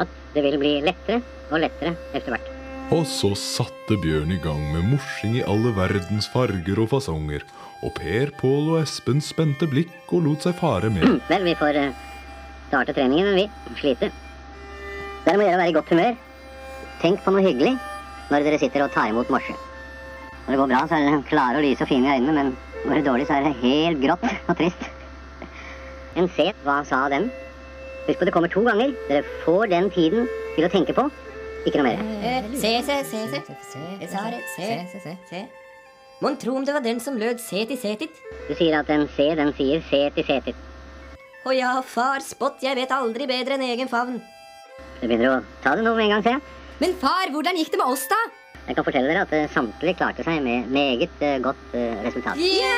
at 0.02 0.22
det 0.34 0.50
vil 0.50 0.58
bli 0.58 0.80
lettere 0.90 1.22
og 1.52 1.62
lettere 1.62 1.94
etter 2.16 2.34
hvert. 2.34 2.49
Og 2.90 3.04
så 3.06 3.30
satte 3.38 4.00
Bjørn 4.02 4.32
i 4.34 4.40
gang 4.42 4.62
med 4.74 4.88
morsing 4.90 5.36
i 5.38 5.44
alle 5.46 5.70
verdens 5.78 6.26
farger 6.34 6.80
og 6.82 6.88
fasonger. 6.90 7.44
Og 7.86 7.94
Per, 7.94 8.32
Pål 8.40 8.72
og 8.72 8.80
Espen 8.80 9.22
spente 9.22 9.68
blikk 9.70 10.10
og 10.10 10.24
lot 10.26 10.48
seg 10.48 10.56
fare 10.58 10.90
med. 10.90 11.06
Vel, 11.30 11.46
vi 11.46 11.54
får 11.60 11.78
eh, 11.78 12.00
starte 12.72 12.96
treningen, 12.98 13.30
men 13.30 13.44
vi. 13.44 13.76
sliter. 13.78 14.10
Dere 15.28 15.38
må 15.38 15.46
gjøre 15.46 15.60
å 15.60 15.62
være 15.62 15.70
i 15.70 15.78
godt 15.78 15.94
humør. 15.94 16.18
Tenk 17.04 17.22
på 17.22 17.36
noe 17.36 17.46
hyggelig 17.46 17.76
når 18.32 18.50
dere 18.50 18.62
sitter 18.66 18.88
og 18.88 18.92
tar 18.98 19.14
imot 19.14 19.30
morse. 19.30 19.54
Når 20.48 20.50
det 20.50 20.60
går 20.64 20.74
bra, 20.74 20.82
så 20.90 20.98
er 20.98 21.06
dere 21.06 21.24
klare 21.30 21.62
og 21.62 21.70
lyse 21.70 21.86
og 21.86 21.94
fine 21.94 22.10
i 22.10 22.18
øynene, 22.18 22.34
men 22.42 22.54
når 22.88 22.90
det 22.90 23.00
er 23.04 23.08
dårlig, 23.12 23.30
så 23.30 23.38
er 23.38 23.46
det 23.46 23.56
helt 23.62 24.02
grått 24.02 24.26
og 24.50 24.54
trist. 24.58 24.90
En 26.18 26.34
set, 26.34 26.58
hva 26.66 26.82
sa 26.90 27.06
dem? 27.14 27.30
Husk 28.10 28.18
på 28.18 28.26
det 28.26 28.34
kommer 28.34 28.50
to 28.50 28.66
ganger. 28.66 28.98
Dere 29.12 29.42
får 29.46 29.70
den 29.78 29.94
tiden 29.94 30.26
til 30.56 30.66
å 30.66 30.74
tenke 30.74 30.98
på. 30.98 31.12
Ikke 31.68 31.82
noe 31.82 31.90
mer. 31.90 32.04
Eh, 32.24 32.48
Se, 32.60 32.72
se, 32.88 32.98
se, 33.10 33.24
se. 33.32 33.42
Se, 33.72 34.68
se, 34.92 35.02
se. 35.04 35.16
se. 35.30 35.42
Mon 36.24 36.36
tro 36.40 36.56
om 36.60 36.66
det 36.68 36.74
var 36.76 36.84
den 36.84 37.00
som 37.04 37.16
lød 37.20 37.40
set 37.40 37.72
i 37.72 37.78
setit? 37.80 38.16
Du 38.50 38.56
sier 38.60 38.80
at 38.80 38.90
en 38.92 39.06
se, 39.16 39.28
den 39.40 39.54
sier 39.56 39.84
set 39.90 40.18
i 40.20 40.26
setet. 40.28 40.58
Å 41.48 41.54
ja, 41.56 41.78
far, 41.88 42.20
spott, 42.24 42.60
jeg 42.64 42.76
vet 42.76 42.92
aldri 42.92 43.28
bedre 43.30 43.56
enn 43.56 43.64
egen 43.70 43.88
favn. 43.92 44.18
Du 45.00 45.06
begynner 45.08 45.38
å 45.38 45.44
ta 45.64 45.78
det 45.80 45.86
nå 45.86 45.94
med 45.96 46.10
en 46.10 46.16
gang, 46.18 46.26
ser 46.26 46.36
jeg. 46.38 46.44
Men 46.80 46.96
far, 47.00 47.32
hvordan 47.32 47.60
gikk 47.60 47.72
det 47.72 47.80
med 47.80 47.92
oss, 47.94 48.04
da? 48.12 48.20
Jeg 48.68 48.76
kan 48.78 48.86
fortelle 48.86 49.10
dere 49.10 49.24
at 49.26 49.32
eh, 49.34 49.48
samtlige 49.52 49.98
klarte 50.02 50.24
seg 50.28 50.44
med 50.46 50.68
meget 50.76 51.24
eh, 51.26 51.40
godt 51.44 51.72
resultat. 52.06 52.40
Ja! 52.44 52.76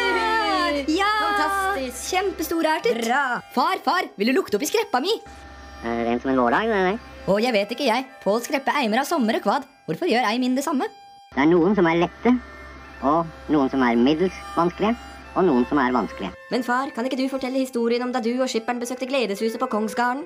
ja! 0.88 1.10
Fantastisk. 1.26 2.14
Kjempestorartet. 2.14 3.02
Bra. 3.04 3.24
Far, 3.58 3.82
far, 3.86 4.08
vil 4.22 4.32
du 4.32 4.38
lukte 4.38 4.58
opp 4.58 4.66
i 4.66 4.70
skreppa 4.70 5.02
mi? 5.04 5.18
Eh, 5.82 6.04
Rent 6.08 6.22
som 6.24 6.32
en 6.32 6.40
vårdag. 6.46 6.70
det 6.70 6.84
der. 6.92 7.11
Å, 7.30 7.36
jeg 7.38 7.54
vet 7.54 7.72
ikke, 7.76 7.86
jeg. 7.86 8.06
Pål 8.24 8.42
skreppe 8.42 8.74
eimer 8.80 9.04
av 9.04 9.08
sommer 9.10 9.38
og 9.38 9.44
kvad. 9.46 9.66
Hvorfor 9.86 10.10
gjør 10.10 10.26
ei 10.26 10.40
min 10.42 10.56
det 10.58 10.64
samme? 10.66 10.88
Det 11.32 11.44
er 11.44 11.50
noen 11.52 11.76
som 11.78 11.88
er 11.88 12.00
lette, 12.02 12.34
og 13.08 13.30
noen 13.54 13.70
som 13.72 13.84
er 13.86 14.00
middels 14.00 14.36
vanskelige, 14.56 14.96
og 15.38 15.46
noen 15.48 15.68
som 15.70 15.80
er 15.80 15.94
vanskelige. 15.96 16.34
Men 16.52 16.66
far, 16.66 16.90
kan 16.96 17.08
ikke 17.08 17.20
du 17.22 17.28
fortelle 17.32 17.62
historien 17.62 18.04
om 18.04 18.12
da 18.12 18.20
du 18.26 18.34
og 18.42 18.50
skipperen 18.52 18.82
besøkte 18.82 19.08
Gledeshuset 19.08 19.62
på 19.62 19.70
Kongsgarden? 19.72 20.26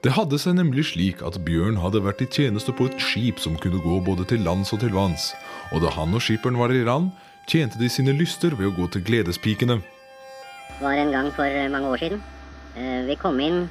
Det 0.00 0.14
hadde 0.16 0.38
seg 0.40 0.56
nemlig 0.56 0.86
slik 0.88 1.20
at 1.28 1.36
Bjørn 1.44 1.76
hadde 1.82 2.00
vært 2.02 2.24
i 2.24 2.28
tjeneste 2.32 2.72
på 2.72 2.88
et 2.88 2.96
skip 3.04 3.38
som 3.44 3.58
kunne 3.60 3.82
gå 3.84 4.00
både 4.06 4.24
til 4.32 4.40
lands 4.46 4.72
og 4.72 4.80
til 4.80 4.94
vanns, 4.96 5.34
og 5.76 5.84
da 5.84 5.92
han 5.92 6.16
og 6.16 6.24
skipperen 6.24 6.56
var 6.58 6.72
i 6.72 6.80
land, 6.88 7.12
tjente 7.50 7.78
de 7.78 7.92
sine 7.92 8.16
lyster 8.16 8.56
ved 8.56 8.70
å 8.72 8.74
gå 8.80 8.88
til 8.94 9.04
gledespikene. 9.04 9.76
Det 10.72 10.80
var 10.80 10.96
en 10.96 11.12
gang 11.12 11.28
for 11.36 11.60
mange 11.76 11.92
år 11.92 12.00
siden. 12.00 12.24
Eh, 12.80 13.04
Vi 13.12 13.16
kom 13.20 13.36
inn, 13.44 13.66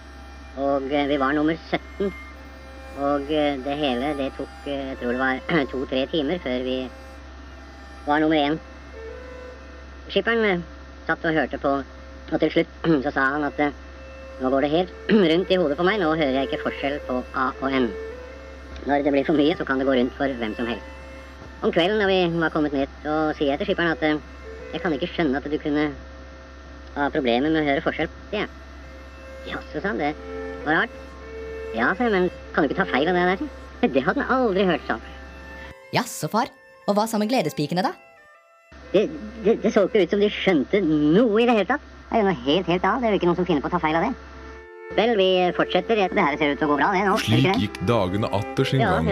og 0.62 0.86
eh, 0.94 1.08
vi 1.10 1.18
var 1.18 1.34
nummer 1.34 1.58
17. 1.74 2.14
Og 3.00 3.30
eh, 3.32 3.56
det 3.64 3.76
hele, 3.80 4.12
det 4.18 4.34
tok, 4.36 4.50
eh, 4.68 4.90
jeg 4.92 4.98
tror 5.00 5.16
det 5.16 5.22
var 5.22 5.40
to-tre 5.72 6.02
timer 6.12 6.42
før 6.44 6.66
vi 6.66 6.78
var 8.08 8.20
nummer 8.20 8.36
én. 8.36 8.58
Skipperen 10.12 10.44
eh, 10.50 10.66
satt 11.08 11.24
og 11.24 11.38
hørte 11.38 11.62
på, 11.64 11.72
og 11.80 12.44
til 12.44 12.52
slutt 12.52 12.90
så 13.06 13.14
sa 13.16 13.30
han 13.38 13.48
at 13.48 13.64
nå 14.42 14.52
går 14.52 14.68
det 14.68 14.74
helt 14.76 14.94
rundt 15.32 15.56
i 15.56 15.62
hodet 15.62 15.80
på 15.80 15.88
meg, 15.88 16.04
nå 16.04 16.12
hører 16.12 16.42
jeg 16.42 16.50
ikke 16.50 16.64
forskjell 16.66 17.00
på 17.08 17.22
A 17.40 17.50
og 17.62 17.80
N. 17.80 17.90
Når 18.84 19.08
det 19.08 19.16
blir 19.16 19.28
for 19.28 19.40
mye, 19.40 19.56
så 19.56 19.68
kan 19.68 19.80
det 19.80 19.88
gå 19.88 19.96
rundt 19.96 20.20
for 20.20 20.40
hvem 20.44 20.56
som 20.60 20.68
helst. 20.68 20.96
Om 21.64 21.72
kvelden 21.76 22.00
da 22.04 22.08
vi 22.08 22.22
var 22.40 22.52
kommet 22.52 22.76
ned, 22.76 23.00
så 23.04 23.20
sier 23.36 23.54
jeg 23.54 23.62
til 23.64 23.72
skipperen 23.72 23.96
at 23.96 24.04
jeg 24.74 24.84
kan 24.84 24.96
ikke 24.96 25.12
skjønne 25.12 25.40
at 25.40 25.48
du 25.48 25.60
kunne 25.60 25.90
ha 26.96 27.12
problemer 27.16 27.48
med 27.48 27.64
å 27.64 27.68
høre 27.68 27.84
forskjell 27.84 28.12
det. 28.32 28.48
Jaså, 29.48 29.80
sa 29.80 29.94
han. 29.94 30.04
Det 30.04 30.16
var 30.66 30.84
rart. 30.84 31.09
Ja, 31.78 31.92
sa 31.94 32.08
jeg, 32.08 32.14
men 32.16 32.30
kan 32.56 32.66
du 32.66 32.70
ikke 32.70 32.82
ta 32.82 32.88
feil 32.90 33.10
av 33.12 33.18
det 33.18 33.26
der? 33.30 33.92
Det 33.94 34.04
hadde 34.04 34.26
han 34.26 34.42
aldri 34.42 34.66
hørt, 34.68 34.86
sa 34.88 34.98
han. 34.98 35.74
Jaså, 35.94 36.30
far. 36.32 36.50
Og 36.90 36.98
hva 36.98 37.06
sa 37.10 37.20
med 37.22 37.30
gledespikene, 37.30 37.86
da? 37.86 37.94
Det, 38.90 39.06
det, 39.46 39.60
det 39.62 39.72
så 39.74 39.86
ikke 39.86 40.02
ut 40.02 40.16
som 40.16 40.24
de 40.24 40.32
skjønte 40.34 40.82
noe 40.82 41.44
i 41.44 41.46
det 41.46 41.56
hele 41.60 41.70
tatt. 41.70 41.86
Det 42.10 42.18
er 42.18 42.24
jo 42.24 42.32
noe 42.32 42.42
helt, 42.42 42.74
helt 42.74 42.90
annet. 42.90 43.04
Det 43.04 43.08
er 43.08 43.14
jo 43.14 43.22
ikke 43.22 43.30
noen 43.30 43.40
som 43.40 43.48
finner 43.48 43.62
på 43.62 43.70
å 43.70 43.76
ta 43.76 43.82
feil 43.84 44.00
av 44.00 44.08
det. 44.08 44.16
Vel, 44.98 45.12
vi 45.20 45.30
fortsetter. 45.54 46.00
Det 46.10 46.26
her 46.26 46.38
ser 46.42 46.56
ut 46.56 46.58
til 46.58 46.66
å 46.66 46.72
gå 46.72 46.80
bra, 46.80 46.90
det 46.98 47.06
nå. 47.06 47.14
Slik 47.22 47.62
gikk 47.62 47.78
dagene 47.86 48.34
atter 48.34 48.66
sin 48.66 48.82
gang. 48.82 49.12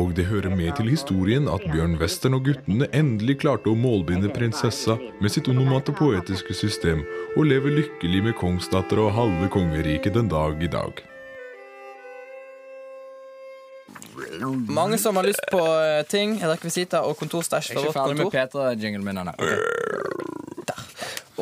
Og 0.00 0.14
det 0.16 0.24
hører 0.30 0.56
med 0.56 0.72
til 0.80 0.88
historien 0.88 1.50
at 1.52 1.68
Bjørn 1.68 1.98
Western 2.00 2.38
og 2.40 2.48
guttene 2.48 2.88
endelig 2.96 3.42
klarte 3.44 3.68
å 3.68 3.76
målbinde 3.76 4.32
prinsessa 4.32 4.96
med 5.20 5.36
sitt 5.36 5.52
onomatopoetiske 5.52 6.56
system, 6.56 7.04
og 7.36 7.50
lever 7.52 7.82
lykkelig 7.82 8.30
med 8.30 8.40
kongsdatter 8.40 9.04
og 9.04 9.12
halve 9.18 9.52
kongeriket 9.52 10.16
den 10.16 10.32
dag 10.32 10.64
i 10.64 10.72
dag. 10.72 11.04
Mange 14.70 14.98
som 14.98 15.16
har 15.18 15.24
lyst 15.26 15.42
på 15.50 15.60
eh, 15.60 16.02
ting, 16.06 16.36
rekvisitter 16.42 17.02
og 17.06 17.16
kontorstæsj 17.18 17.72
Jeg 17.72 17.76
er 17.76 17.80
fra 17.80 17.88
ikke 17.88 17.98
ferdig 17.98 18.16
med 18.16 18.24
kontor. 18.24 18.38
Petra-jinglen 18.38 19.04
min. 19.04 19.18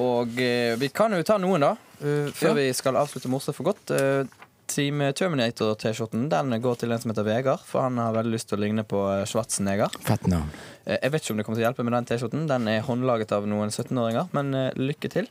Og 0.01 0.39
eh, 0.41 0.73
vi 0.81 0.89
kan 0.95 1.13
jo 1.13 1.23
ta 1.27 1.37
noen, 1.41 1.61
da. 1.67 1.75
eh, 2.01 2.31
før 2.33 2.49
Ja. 2.55 2.55
vi 2.63 2.73
skal 2.73 2.97
avslutte 2.97 3.29
morset 3.29 3.55
for 3.55 3.65
godt. 3.73 3.91
Eh, 3.93 4.25
Team 4.73 5.03
Terminator-T-skjorten 5.13 6.29
Den 6.33 6.55
går 6.63 6.79
til 6.81 6.93
en 6.95 6.99
som 7.03 7.11
heter 7.13 7.27
Vegard, 7.27 7.61
for 7.69 7.83
han 7.85 7.99
har 8.01 8.15
veldig 8.17 8.33
lyst 8.33 8.49
til 8.49 8.57
å 8.57 8.63
ligne 8.63 8.85
på 8.89 9.03
eh, 9.13 9.25
Schwarzenegger. 9.29 9.93
Fett 10.07 10.25
navn. 10.33 10.49
Eh, 10.49 10.72
Jeg 10.87 11.13
vet 11.13 11.23
ikke 11.23 11.35
om 11.35 11.41
det 11.41 11.45
kommer 11.47 11.59
til 11.61 11.65
å 11.65 11.69
hjelpe 11.69 11.85
med 11.87 11.95
den 11.97 12.09
T-skjorten. 12.11 12.47
Den 12.51 12.69
er 12.73 12.81
håndlaget 12.87 13.35
av 13.37 13.47
noen 13.51 13.71
17-åringer, 13.71 14.31
men 14.35 14.55
eh, 14.59 14.71
lykke 14.81 15.11
til. 15.13 15.29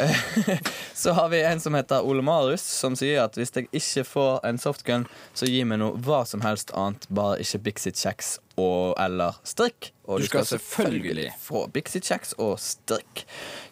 Eh, 0.00 0.22
Så 1.04 1.12
har 1.18 1.28
vi 1.32 1.42
en 1.44 1.60
som 1.60 1.74
heter 1.76 2.06
Ole 2.06 2.22
Marius, 2.24 2.62
som 2.62 2.96
sier 2.96 3.24
at 3.26 3.36
hvis 3.36 3.52
jeg 3.56 3.68
ikke 3.72 4.04
får 4.08 4.40
en 4.48 4.60
softgun, 4.62 5.04
så 5.36 5.48
gi 5.50 5.64
meg 5.68 5.82
noe 5.82 5.98
hva 6.06 6.22
som 6.28 6.44
helst 6.46 6.72
annet, 6.78 7.04
bare 7.12 7.40
ikke 7.44 7.62
Bixit 7.68 8.00
kjeks 8.00 8.38
og 8.60 8.94
eller 9.02 9.34
strikk. 9.42 9.90
Og 10.06 10.20
Du 10.20 10.26
skal 10.28 10.44
selvfølgelig 10.46 11.30
få 11.42 11.64
Bixit 11.74 12.06
kjeks 12.06 12.34
og 12.38 12.54
strikk. 12.62 13.24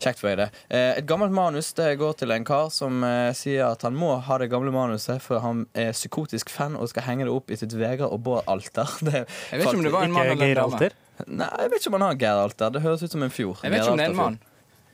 Kjekt 0.03 0.19
for 0.19 0.33
deg, 0.33 0.41
det. 0.43 0.65
Eh, 0.75 0.99
Et 0.99 1.07
gammelt 1.07 1.33
manus 1.33 1.71
det 1.79 1.93
går 2.01 2.17
til 2.19 2.35
en 2.35 2.45
kar 2.49 2.69
som 2.75 3.05
eh, 3.07 3.31
sier 3.37 3.69
at 3.69 3.85
han 3.87 3.95
må 3.97 4.17
ha 4.27 4.39
det 4.43 4.51
gamle 4.53 4.73
manuset, 4.75 5.23
for 5.23 5.41
han 5.45 5.67
er 5.79 5.93
psykotisk 5.95 6.51
fan 6.51 6.75
og 6.77 6.91
skal 6.91 7.07
henge 7.07 7.29
det 7.29 7.33
opp 7.37 7.53
i 7.53 7.61
sitt 7.61 7.77
Vegard 7.79 8.11
og 8.11 8.25
Bård-alter. 8.27 8.91
Jeg 9.12 9.27
vet 9.61 9.67
ikke 9.69 9.79
om 9.79 9.87
det 9.87 9.95
var 9.95 10.09
en 10.09 10.17
mann 10.19 10.35
eller 10.35 10.51
en 10.51 10.61
dame. 10.65 10.91
Nei, 11.26 11.49
jeg 11.61 11.71
vet 11.71 11.81
ikke 11.81 11.92
om 11.92 11.99
han 12.00 12.07
har 12.09 12.14
Geralt 12.21 12.57
der. 12.59 12.71
Det 12.71 12.83
høres 12.83 13.02
ut 13.04 13.11
som 13.14 13.23
en 13.23 13.31
fjord. 13.31 13.61
Jeg 13.62 13.71
vet 13.73 13.83
ikke 13.83 13.92
om 13.92 14.00
det 14.00 14.07
er 14.07 14.11
en 14.11 14.16
mann. 14.16 14.38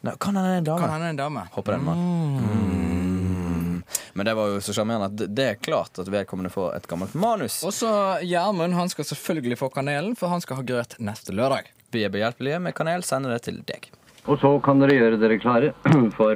Nei, 0.02 0.12
kan 0.20 0.36
han 0.38 0.44
være 0.44 0.58
en 0.58 0.64
dame? 0.68 0.80
Kan 0.80 0.90
hende 0.94 1.08
en 1.14 1.16
dame. 1.16 1.44
Håper 1.54 1.72
det 1.72 1.78
er 1.78 1.78
en 1.78 1.88
mann. 1.88 1.98
Mm. 2.38 3.82
Men 4.18 4.26
det 4.26 4.34
var 4.34 4.46
jo 4.52 4.58
så 4.60 4.74
sjarmerende 4.74 5.04
at 5.08 5.16
det- 5.16 5.34
det 5.34 5.46
er 5.48 5.54
klart 5.54 5.98
at 5.98 6.06
vedkommende 6.10 6.50
får 6.50 6.76
et 6.76 6.86
gammelt 6.88 7.14
manus. 7.14 7.62
Og 7.64 7.72
så 7.72 8.18
Gjermund 8.22 8.74
han 8.74 8.88
skal 8.88 9.04
selvfølgelig 9.04 9.58
få 9.58 9.68
kanelen, 9.72 10.16
for 10.16 10.28
han 10.28 10.40
skal 10.40 10.56
ha 10.56 10.62
grøt 10.62 10.98
neste 10.98 11.32
lørdag. 11.32 11.64
Vi 11.92 12.04
er 12.04 12.10
behjelpelige 12.10 12.60
med 12.60 12.74
kanel. 12.74 13.02
Sender 13.02 13.30
det 13.30 13.42
til 13.42 13.62
deg. 13.64 13.90
Og 14.26 14.38
så 14.40 14.60
kan 14.62 14.78
dere 14.80 14.90
gjøre 14.98 15.18
dere 15.20 15.38
klare 15.40 15.72
for 16.16 16.34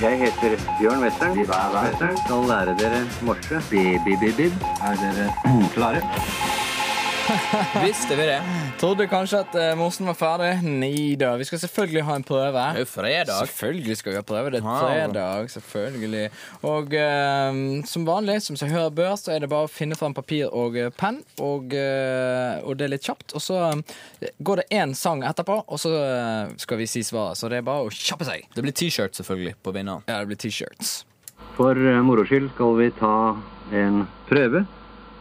Jeg 0.00 0.18
heter 0.18 0.52
Bjørn 0.80 1.00
Western. 1.02 1.34
Vi 1.38 1.44
skal 1.44 2.44
lære 2.50 2.74
dere 2.78 3.00
morse. 3.26 3.58
Bi-bi-bi-bib. 3.70 4.52
Er 4.86 4.94
dere 5.02 5.26
klare? 5.74 6.00
Visste 7.86 8.16
vi 8.16 8.24
det? 8.28 8.38
Trodde 8.80 9.06
kanskje 9.10 9.40
at 9.44 9.54
uh, 9.58 9.72
morsen 9.78 10.06
var 10.08 10.16
ferdig. 10.16 10.50
Nei 10.64 11.14
da. 11.20 11.34
Vi 11.40 11.44
skal 11.48 11.60
selvfølgelig 11.62 12.04
ha 12.08 12.14
en 12.18 12.24
prøve. 12.26 12.52
Det 12.72 12.80
er 12.80 12.84
jo 12.84 12.88
fredag. 12.90 13.32
Selvfølgelig 13.42 13.96
skal 14.00 14.12
vi 14.14 14.18
ha 14.20 14.24
prøve. 14.26 14.52
Det 14.54 14.60
er 14.60 14.66
Wow. 14.68 14.78
fredag. 14.84 15.50
Selvfølgelig. 15.52 16.24
Og 16.68 16.94
uh, 16.96 17.60
som 17.88 18.06
vanlig, 18.08 18.38
som 18.46 18.56
seg 18.60 18.72
hører 18.72 18.94
bør, 18.96 19.14
så 19.20 19.34
er 19.34 19.44
det 19.44 19.50
bare 19.52 19.68
å 19.68 19.72
finne 19.72 19.98
fram 19.98 20.16
papir 20.16 20.48
og 20.48 20.78
uh, 20.78 20.88
penn. 20.98 21.20
Og, 21.44 21.74
eh, 21.76 22.58
og 22.64 22.76
det 22.78 22.86
er 22.88 22.92
litt 22.94 23.04
kjapt. 23.06 23.34
Og 23.38 23.42
så 23.44 23.58
eh, 23.68 24.32
går 24.44 24.62
det 24.62 24.66
én 24.80 24.94
sang 24.98 25.22
etterpå, 25.26 25.60
og 25.68 25.78
så 25.80 25.92
eh, 25.98 26.54
skal 26.60 26.80
vi 26.80 26.86
si 26.90 27.02
svaret. 27.06 27.38
Så 27.38 27.50
det 27.52 27.60
er 27.60 27.66
bare 27.66 27.86
å 27.86 27.92
kjappe 27.92 28.26
seg. 28.26 28.46
Det 28.54 28.64
blir 28.64 28.74
T-shirt 28.76 29.18
selvfølgelig 29.18 29.54
på 29.64 29.74
vinneren. 29.76 30.02
Ja, 30.08 30.18
det 30.24 30.30
blir 30.32 30.40
T-shirts. 30.40 30.96
For 31.58 31.76
eh, 31.78 32.00
moro 32.06 32.24
skyld 32.28 32.50
skal 32.56 32.74
vi 32.80 32.88
ta 32.98 33.14
en 33.78 34.02
prøve, 34.28 34.64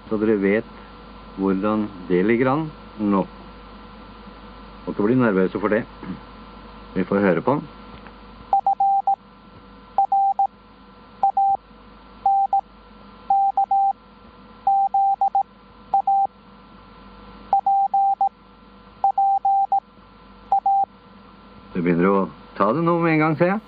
så 0.10 0.20
dere 0.22 0.38
vet 0.42 0.74
hvordan 1.38 1.88
det 2.10 2.24
ligger 2.26 2.52
an 2.52 2.68
nå. 2.98 3.24
Må 4.86 4.94
ikke 4.94 5.06
bli 5.06 5.18
nervøse 5.20 5.60
for 5.62 5.74
det. 5.74 5.84
Vi 6.96 7.04
får 7.06 7.22
høre 7.22 7.44
på 7.46 7.58
den. 7.58 7.66
Du 21.76 21.84
begynner 21.86 22.10
å 22.10 22.22
ta 22.58 22.72
det 22.74 22.82
nå 22.82 22.98
med 23.04 23.14
en 23.14 23.22
gang, 23.22 23.38
ser 23.38 23.54
jeg. 23.54 23.60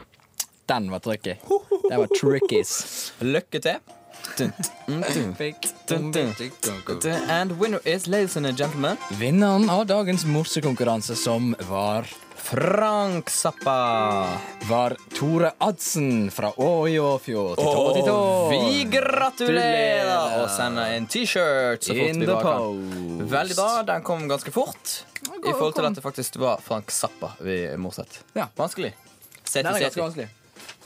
Den 0.70 0.90
var 0.90 1.02
tricky. 1.06 1.38
Den 1.86 2.00
var 2.02 2.10
trickies. 2.10 2.74
Lykke 3.22 3.62
til. 3.62 3.99
And 7.30 7.60
winner 7.60 7.80
is, 7.84 8.08
ladies 8.08 8.38
and 8.38 8.58
gentlemen 8.58 8.98
Vinneren 9.20 9.70
av 9.70 9.86
dagens 9.86 10.26
morsekonkurranse, 10.26 11.16
som 11.16 11.56
var 11.70 12.06
Frank 12.50 13.30
Zappa. 13.30 14.28
Var 14.70 14.98
Tore 15.18 15.52
Adsen 15.58 16.32
fra 16.32 16.60
Åjåfjord 16.60 17.58
til 17.60 18.04
tå. 18.08 18.50
vi 18.50 18.86
gratulerer 18.90 20.40
og 20.42 20.50
sender 20.56 20.96
en 20.96 21.06
T-shirt 21.08 21.84
så 21.84 21.94
fort 21.94 22.22
vi 22.22 22.26
bare 22.30 22.44
kan. 22.48 23.28
Veldig 23.36 23.56
bra. 23.60 23.70
Den 23.92 24.02
kom 24.08 24.26
ganske 24.32 24.52
fort. 24.56 24.86
I 25.46 25.52
forhold 25.52 25.76
til 25.78 25.86
at 25.92 25.96
det 26.00 26.04
faktisk 26.06 26.40
var 26.42 26.58
Frank 26.64 26.92
Zappa 26.92 27.30
vi 27.44 27.62
morset. 27.78 28.22
Ja. 28.34 28.46
Vanskelig. 28.58 28.96
Seti, 29.44 29.70
seti. 29.84 30.28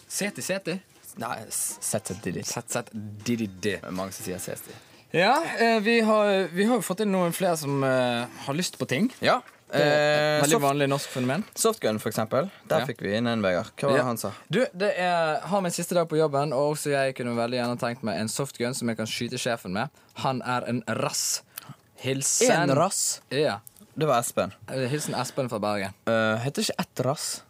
Seti, 0.08 0.42
seti. 0.42 0.80
Nei, 1.22 1.38
sett, 1.50 2.08
sett, 2.08 2.24
diddy. 2.24 2.44
Sett, 2.44 2.70
sett, 2.72 2.90
diddy, 2.94 3.48
di. 3.48 3.76
Det 3.78 3.84
er 3.84 3.92
Mange 3.92 4.12
som 4.16 4.26
sier 4.26 4.40
CSD. 4.42 4.72
Ja, 5.14 5.36
eh, 5.62 5.80
vi 5.86 6.00
har, 6.02 6.48
vi 6.50 6.66
har 6.66 6.80
jo 6.80 6.82
fått 6.82 7.04
inn 7.06 7.12
noen 7.14 7.34
flere 7.38 7.58
som 7.58 7.84
eh, 7.86 8.24
har 8.48 8.54
lyst 8.58 8.80
på 8.82 8.88
ting. 8.90 9.12
Ja. 9.22 9.42
Det 9.74 9.82
er 9.82 9.90
Eh, 9.90 10.38
et 10.38 10.44
veldig 10.44 10.54
soft, 10.54 10.64
vanlig 10.64 10.88
norsk 10.90 11.10
fenomen. 11.10 11.44
softgun, 11.58 12.00
for 12.00 12.10
eksempel. 12.10 12.50
Der 12.70 12.80
Ja. 12.82 12.86
fikk 12.86 13.00
vi 13.02 13.16
inn 13.18 13.26
en, 13.28 13.42
Vegard. 13.42 13.72
Hva 13.78 13.88
var 13.90 13.94
det 13.94 14.02
Ja. 14.02 14.04
han 14.06 14.18
sa? 14.18 14.32
Du, 14.50 14.66
det 14.74 14.92
er, 14.98 15.40
har 15.50 15.62
min 15.62 15.72
siste 15.72 15.96
dag 15.96 16.08
på 16.10 16.18
jobben, 16.18 16.54
og 16.54 16.76
også 16.76 16.92
jeg 16.92 17.16
kunne 17.16 17.34
veldig 17.36 17.58
gjerne 17.58 17.80
tenkt 17.82 18.04
meg 18.04 18.20
en 18.22 18.28
softgun 18.30 18.74
som 18.76 18.88
jeg 18.90 18.98
kan 18.98 19.06
skyte 19.10 19.38
sjefen 19.42 19.74
med. 19.74 19.90
Han 20.22 20.42
er 20.46 20.64
en 20.70 20.84
rass. 20.88 21.42
Hilsen 21.98 22.52
En 22.70 22.76
rass. 22.76 23.22
Ja. 23.30 23.60
Det 23.96 24.06
var 24.08 24.20
Espen. 24.20 24.52
Eh, 24.70 24.88
Hilsen 24.90 25.14
Espen 25.16 25.50
fra 25.50 25.60
Bergen. 25.60 25.94
Uh, 26.08 26.38
heter 26.42 26.62
ikke 26.66 26.80
ett 26.80 27.00
rass? 27.06 27.44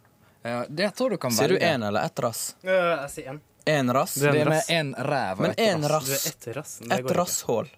Ja, 0.44 0.64
det 0.68 0.94
tror 0.96 1.10
du 1.10 1.16
kan 1.16 1.30
Sier 1.32 1.48
du 1.48 1.56
én 1.58 1.82
eller 1.86 2.04
ett 2.04 2.18
rass? 2.20 2.54
Uh, 2.64 2.70
jeg 2.70 3.10
sier 3.10 3.28
en. 3.32 3.40
Én 3.64 3.92
rass? 3.92 4.16
Er 4.16 4.32
Det 4.32 4.40
en 4.40 4.46
er 4.46 4.50
med 4.50 4.62
én 4.68 4.94
ræv 4.98 5.38
og 5.38 5.40
Men 5.40 5.54
ett 5.56 5.90
rass. 5.90 6.26
ett 6.26 7.10
rasshull. 7.16 7.68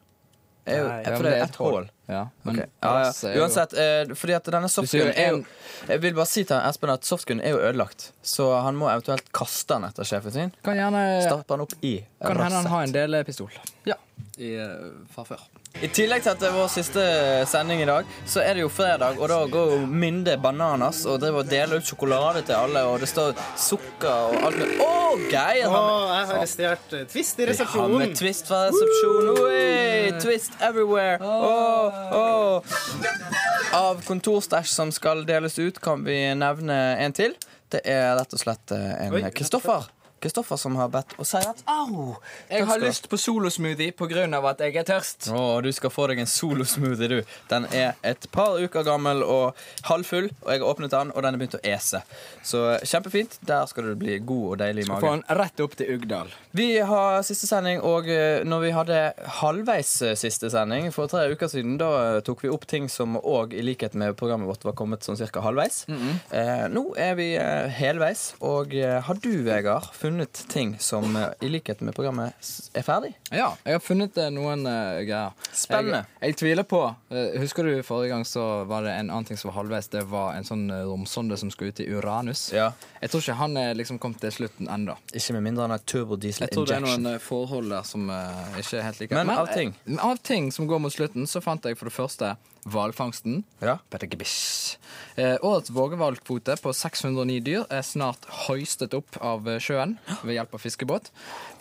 Det. 0.64 0.72
Er 0.74 1.16
for 1.16 1.22
det 1.22 1.36
ett 1.36 1.50
et 1.50 1.56
hål. 1.56 1.90
Ja, 2.06 2.28
men 2.44 2.54
okay. 2.54 2.66
Ja, 2.82 2.90
ja. 3.02 3.12
er 3.28 3.34
jo- 3.34 3.42
Uansett, 3.42 3.72
eh, 3.74 4.14
fordi 4.14 4.34
at 4.36 4.44
denne 4.44 4.68
softgunen 4.70 5.12
er 5.18 5.32
jo 5.32 5.44
Jeg 5.88 6.00
vil 6.00 6.14
bare 6.14 6.26
si 6.30 6.44
til 6.44 6.56
Espen 6.56 6.90
at 6.90 7.02
softgunen 7.04 7.42
er 7.44 7.50
jo 7.50 7.58
ødelagt, 7.58 8.12
så 8.22 8.62
han 8.62 8.76
må 8.78 8.86
eventuelt 8.92 9.32
kaste 9.32 9.74
den 9.74 9.88
etter 9.90 10.04
sjefen 10.06 10.32
sin. 10.32 10.52
Kan 10.64 10.76
gjerne 10.78 11.02
Stappe 11.26 11.48
den 11.48 11.60
opp 11.66 11.74
i 11.82 11.96
Kan 12.22 12.36
hende 12.36 12.62
han 12.62 12.66
har 12.66 12.82
en 12.86 12.92
del 12.92 13.24
pistol. 13.24 13.50
Ja. 13.84 13.94
I, 14.38 14.54
eh, 14.54 14.90
fra 15.12 15.24
før. 15.24 15.40
I 15.82 15.88
tillegg 15.92 16.22
til 16.24 16.30
at 16.32 16.40
det 16.40 16.48
er 16.48 16.54
vår 16.56 16.68
siste 16.72 17.02
sending 17.50 17.82
i 17.82 17.88
dag, 17.88 18.06
så 18.24 18.40
er 18.40 18.54
det 18.56 18.62
jo 18.62 18.68
fredag, 18.72 19.18
og 19.20 19.28
da 19.28 19.42
går 19.52 19.72
jo 19.74 19.80
Minde 19.86 20.36
bananas 20.40 21.02
og 21.04 21.18
driver 21.20 21.42
og 21.42 21.50
deler 21.50 21.76
ut 21.82 21.84
sjokolade 21.84 22.42
til 22.48 22.56
alle, 22.56 22.80
og 22.88 23.02
det 23.02 23.08
står 23.10 23.34
sukker 23.60 24.08
og 24.08 24.46
alt 24.48 24.56
mulig. 24.62 24.78
Å, 24.80 24.92
Geir! 25.28 25.68
Han 25.68 25.84
jeg 26.16 26.26
har 26.30 26.32
arrestert 26.38 26.96
eh, 26.96 27.04
Twist 27.12 27.40
i 27.40 27.48
Vi 27.50 27.56
har 27.74 27.92
med 27.92 28.14
twist 28.16 28.48
fra 28.48 28.62
resepsjonen. 28.70 29.42
Oi, 29.44 30.20
twist 30.24 30.56
everywhere. 30.64 31.18
Åh, 31.20 31.95
åh. 32.16 32.78
Av 33.76 34.00
kontorstæsj 34.06 34.72
som 34.72 34.92
skal 34.94 35.24
deles 35.28 35.58
ut, 35.58 35.80
kan 35.82 36.04
vi 36.06 36.18
nevne 36.38 36.76
en 37.02 37.16
til. 37.16 37.36
Det 37.72 37.82
er 37.82 38.14
rett 38.18 38.32
og 38.36 38.40
slett 38.40 38.72
eh, 38.74 39.08
en 39.08 39.30
Kristoffer 39.34 39.88
Kristoffer 40.22 40.56
som 40.56 40.76
har 40.80 40.88
bedt 40.92 41.12
og 41.20 41.26
sier 41.28 41.44
at 41.50 41.58
au! 41.68 42.14
Jeg 42.48 42.64
har 42.64 42.78
skal 42.78 42.86
lyst 42.86 43.08
på 43.12 43.18
solosmoothie 43.20 43.92
pga. 43.92 44.24
at 44.50 44.60
jeg 44.64 44.76
er 44.80 44.86
tørst. 44.88 45.28
Å, 45.30 45.60
du 45.62 45.68
skal 45.76 45.90
få 45.92 46.06
deg 46.08 46.22
en 46.22 46.30
solosmoothie, 46.30 47.08
du. 47.08 47.18
Den 47.50 47.66
er 47.76 47.94
et 48.02 48.24
par 48.32 48.56
uker 48.56 48.82
gammel 48.86 49.20
og 49.22 49.54
halvfull, 49.90 50.30
og 50.42 50.50
jeg 50.52 50.62
har 50.62 50.68
åpnet 50.70 50.90
den, 50.94 51.12
og 51.12 51.22
den 51.22 51.34
er 51.36 51.42
begynt 51.42 51.58
å 51.58 51.62
ese. 51.62 52.00
Så 52.46 52.62
kjempefint. 52.86 53.36
Der 53.46 53.66
skal 53.68 53.90
du 53.90 53.94
bli 54.00 54.16
god 54.24 54.46
og 54.54 54.58
deilig 54.62 54.86
i 54.86 54.88
Skal 54.88 55.00
få 55.04 55.10
magen. 55.10 55.24
den 55.26 55.38
rett 55.42 55.60
opp 55.66 55.76
til 55.76 55.92
Uggdal. 55.98 56.32
Vi 56.56 56.68
har 56.80 57.20
siste 57.28 57.46
sending, 57.50 57.82
og 57.84 58.08
eh, 58.08 58.40
når 58.48 58.64
vi 58.64 58.72
hadde 58.72 59.00
halvveis 59.42 59.92
eh, 60.06 60.16
siste 60.16 60.48
sending 60.52 60.88
for 60.94 61.10
tre 61.12 61.26
uker 61.34 61.50
siden, 61.52 61.76
da 61.80 62.22
tok 62.24 62.40
vi 62.46 62.48
opp 62.54 62.64
ting 62.70 62.88
som 62.88 63.18
òg, 63.20 63.52
i 63.52 63.60
likhet 63.66 63.92
med 63.98 64.16
programmet 64.16 64.48
vårt, 64.48 64.64
var 64.64 64.72
kommet 64.78 65.04
sånn 65.04 65.18
cirka 65.20 65.42
halvveis. 65.44 65.84
eh, 65.90 66.66
nå 66.72 66.86
er 66.96 67.14
vi 67.20 67.28
eh, 67.36 67.68
helveis, 67.76 68.30
og 68.40 68.72
eh, 68.74 68.96
har 69.04 69.20
du, 69.20 69.30
Vegard, 69.46 69.90
funnet 69.92 70.05
ting 70.48 70.76
som 70.78 71.16
eh, 71.16 71.28
i 71.40 71.48
likhet 71.48 71.80
med 71.80 71.94
programmet 71.94 72.50
er 72.74 72.82
ferdig? 72.82 73.12
Ja, 73.30 73.56
jeg 73.64 73.76
har 73.78 73.82
funnet 73.84 74.16
eh, 74.20 74.30
noen 74.34 74.66
uh, 74.66 75.02
greier. 75.06 75.34
Spennende. 75.52 76.04
Jeg, 76.20 76.32
jeg 76.32 76.38
tviler 76.42 76.66
på 76.68 76.80
uh, 76.86 77.18
Husker 77.40 77.68
du 77.68 77.82
forrige 77.86 78.14
gang 78.14 78.24
så 78.28 78.64
var 78.68 78.86
det 78.86 78.94
en 78.96 79.10
annen 79.10 79.28
ting 79.28 79.40
som 79.40 79.50
var 79.50 79.58
halvveis? 79.60 79.90
Det 79.92 80.04
var 80.10 80.34
en 80.36 80.48
sånn 80.48 80.66
romsonde 80.70 81.38
som 81.40 81.52
skulle 81.52 81.74
ut 81.74 81.84
i 81.84 81.88
Uranus. 81.92 82.48
Ja. 82.54 82.70
Jeg 83.00 83.12
tror 83.12 83.24
ikke 83.24 83.38
han 83.40 83.56
er 83.60 83.78
liksom 83.78 84.00
kommet 84.02 84.22
til 84.24 84.34
slutten 84.34 84.70
ennå. 84.72 84.98
Ikke 85.12 85.36
med 85.38 85.46
mindre 85.48 85.68
han 85.68 85.76
har 85.76 85.84
turbodiesel 85.84 86.46
Jeg 86.46 86.56
tror 86.56 86.68
det 86.70 86.80
er 86.80 86.86
noen 86.86 87.22
forhold 87.22 87.72
der 87.74 87.86
som 87.88 88.10
uh, 88.10 88.58
ikke 88.60 88.80
er 88.80 88.88
helt 88.90 89.02
like. 89.04 89.22
Men 89.22 89.32
av 89.36 89.52
ting? 89.54 89.76
av 90.00 90.20
ting 90.22 90.52
som 90.52 90.68
går 90.70 90.82
mot 90.82 90.92
slutten, 90.92 91.26
så 91.30 91.42
fant 91.44 91.64
jeg 91.64 91.78
for 91.78 91.90
det 91.90 91.96
første 91.96 92.36
hvalfangsten. 92.66 93.42
Ja. 93.62 93.78
Eh, 95.16 95.36
årets 95.40 95.70
vågehvalkvote 95.70 96.56
på 96.60 96.72
609 96.76 97.40
dyr 97.46 97.64
er 97.72 97.84
snart 97.86 98.26
høystet 98.46 98.94
opp 98.96 99.18
av 99.24 99.46
eh, 99.48 99.60
sjøen 99.62 99.96
ved 100.22 100.36
hjelp 100.36 100.56
av 100.58 100.64
fiskebåt. 100.64 101.10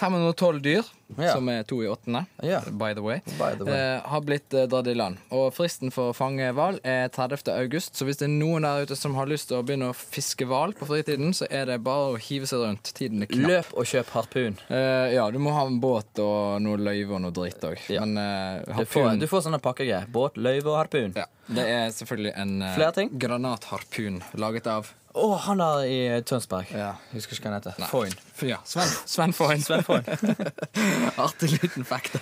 512 0.02 0.62
dyr, 0.66 0.90
Ja. 1.18 1.34
som 1.36 1.48
er 1.54 1.64
to 1.64 1.78
i 1.84 1.88
åttende, 1.88 2.26
Ja. 2.44 2.62
by 2.66 2.94
the 2.98 3.02
way, 3.06 3.20
By 3.38 3.54
the 3.58 3.64
way. 3.66 3.74
Eh, 3.74 4.02
har 4.10 4.22
blitt 4.26 4.54
eh, 4.54 4.66
dratt 4.68 4.88
i 4.88 4.94
land. 4.98 5.18
Og 5.32 5.54
fristen 5.54 5.92
for 5.94 6.12
å 6.12 6.16
fange 6.18 6.48
hval 6.58 6.80
er 6.84 7.08
30. 7.14 7.52
august, 7.54 7.94
så 7.96 8.06
hvis 8.08 8.18
det 8.18 8.26
er 8.26 8.34
noen 8.34 8.66
der 8.66 8.82
ute 8.88 8.96
som 8.98 9.14
har 9.16 9.28
lyst 9.30 9.50
til 9.52 9.60
å 9.60 9.64
begynne 9.64 9.92
å 9.92 9.96
fiske 9.96 10.48
hval 10.50 10.74
på 10.74 10.88
fritiden, 10.90 11.30
så 11.38 11.46
er 11.50 11.66
det 11.70 11.78
bare 11.86 12.16
å 12.16 12.18
hive 12.18 12.50
seg 12.50 12.60
rundt. 12.66 12.92
Tiden 12.98 13.22
er 13.22 13.28
knapp. 13.30 13.48
Løp 13.52 13.74
og 13.78 13.86
kjøp 13.86 14.10
harpun. 14.18 14.58
Eh, 14.70 15.14
ja, 15.14 15.30
du 15.32 15.38
må 15.40 15.54
ha 15.54 15.66
en 15.68 15.80
båt 15.80 16.18
og 16.26 16.60
noe 16.66 16.78
løyve 16.82 17.14
og 17.20 17.22
noe 17.22 17.32
dritt 17.38 17.62
òg. 17.70 17.78
Ja. 17.94 18.02
Men 18.04 18.18
eh, 18.18 18.64
Du 18.66 18.86
får, 18.86 19.04
harpun 19.06 19.20
du 19.20 19.28
får 19.28 19.46
sånne 19.46 19.62
pakkegreier. 19.62 20.10
Båt, 20.12 20.36
løyve 20.42 20.74
og 20.74 20.78
harpun. 20.82 21.14
ja, 21.16 21.26
Det 21.48 21.66
er 21.70 21.90
selvfølgelig 21.94 22.34
en 22.36 22.62
eh, 22.62 23.10
granatharpun 23.18 24.24
laget 24.42 24.68
av 24.68 24.90
Å, 25.16 25.28
han 25.46 25.62
der 25.62 25.86
i 25.88 26.00
Tønsberg. 26.28 26.68
Ja. 26.76 26.90
Husker 27.14 27.38
ikke 27.38 27.48
hva 27.48 27.52
han 27.54 27.62
heter. 27.62 27.86
Foyn. 27.88 28.12
ja, 28.50 28.58
Sven, 28.68 28.90
Sven 29.08 29.32
Foyn. 29.36 29.62
Sven 29.64 29.84
Foyn. 29.88 30.04
Artig 31.26 31.54
liten 31.56 31.86
fact. 31.88 32.18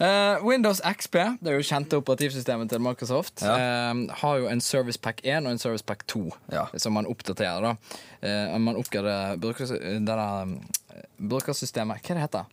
Uh, 0.00 0.40
Windows 0.46 0.80
XP, 0.80 1.16
det 1.44 1.52
er 1.52 1.58
jo 1.58 1.66
kjente 1.66 1.98
operativsystemet 2.00 2.70
til 2.72 2.80
Microsoft, 2.84 3.42
eh, 3.44 3.92
har 4.22 4.34
jo 4.40 4.48
en 4.48 4.62
Service 4.64 4.96
Pack 5.00 5.20
1 5.26 5.44
og 5.44 5.52
en 5.52 5.60
Service 5.60 5.84
Pack 5.84 6.06
2 6.08 6.24
Ja. 6.54 6.64
som 6.80 6.92
man 6.96 7.06
oppdaterer. 7.10 7.60
da 7.60 7.76
Uh, 8.20 8.52
Man 8.60 8.76
oppgraderer 8.76 9.38
brukersystemet 9.40 12.02
Hva 12.04 12.10
er 12.12 12.18
det 12.18 12.24
heter 12.26 12.44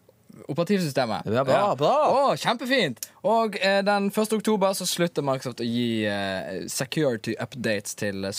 Operativsystemet. 0.47 1.27
Ja, 1.33 1.43
bra, 1.47 1.61
bra. 1.79 1.93
Å, 2.11 2.35
kjempefint! 2.39 3.01
Og 3.27 3.57
eh, 3.59 3.79
den 3.85 4.11
1. 4.11 4.35
oktober 4.37 4.75
så 4.77 4.87
slutter 4.87 5.25
Microsoft 5.25 5.63
å 5.63 5.67
gi 5.67 6.05
eh, 6.07 6.67
security 6.71 7.35
updates 7.41 7.97
til 7.99 8.27
eh, 8.27 8.35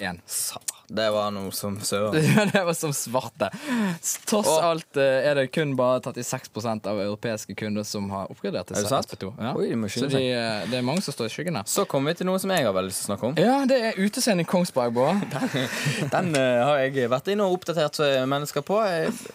1. 0.00 0.22
Sa, 0.26 0.62
Det 0.92 1.08
var 1.14 1.30
noe 1.32 1.52
som 1.56 1.78
søren. 1.80 2.18
Ja, 2.36 2.44
det 2.48 2.62
var 2.64 2.74
som 2.76 2.92
svarte. 2.96 3.48
Tross 4.28 4.48
Og- 4.48 4.64
alt 4.64 4.96
eh, 5.00 5.26
er 5.30 5.38
det 5.38 5.46
kun 5.54 5.74
bare 5.76 6.00
36 6.12 6.86
av 6.88 7.00
europeiske 7.00 7.54
kunder 7.58 7.84
som 7.88 8.08
har 8.12 8.30
oppgradert 8.32 8.68
til 8.72 8.84
SP2. 8.84 9.32
Ja. 9.38 9.52
Oi, 9.56 9.68
de 9.72 9.88
Så 9.92 10.08
de, 10.12 10.22
eh, 10.32 10.66
det 10.70 10.78
er 10.80 10.86
mange 10.86 11.02
som 11.04 11.14
står 11.16 11.30
i 11.30 11.34
skyggen 11.34 11.56
her. 11.60 11.68
Så 11.68 11.84
kommer 11.88 12.12
vi 12.12 12.20
til 12.20 12.28
noe 12.28 12.40
som 12.42 12.52
jeg 12.52 12.66
har 12.66 12.74
veldig 12.76 12.92
lyst 12.92 13.04
til 13.04 13.08
å 13.08 13.12
snakke 13.12 13.30
om. 13.30 13.40
Ja, 13.40 13.56
det 13.68 13.78
er 13.90 14.00
utescenen 14.00 14.44
i 14.44 14.48
Kongsberg, 14.48 14.92
Bård. 14.96 15.22
Den 16.14 16.32
eh, 16.36 16.60
har 16.64 16.82
jeg 16.84 17.08
vært 17.12 17.32
inne 17.32 17.46
og 17.48 17.58
oppdatert 17.58 18.00
mennesker 18.28 18.64
på, 18.66 18.78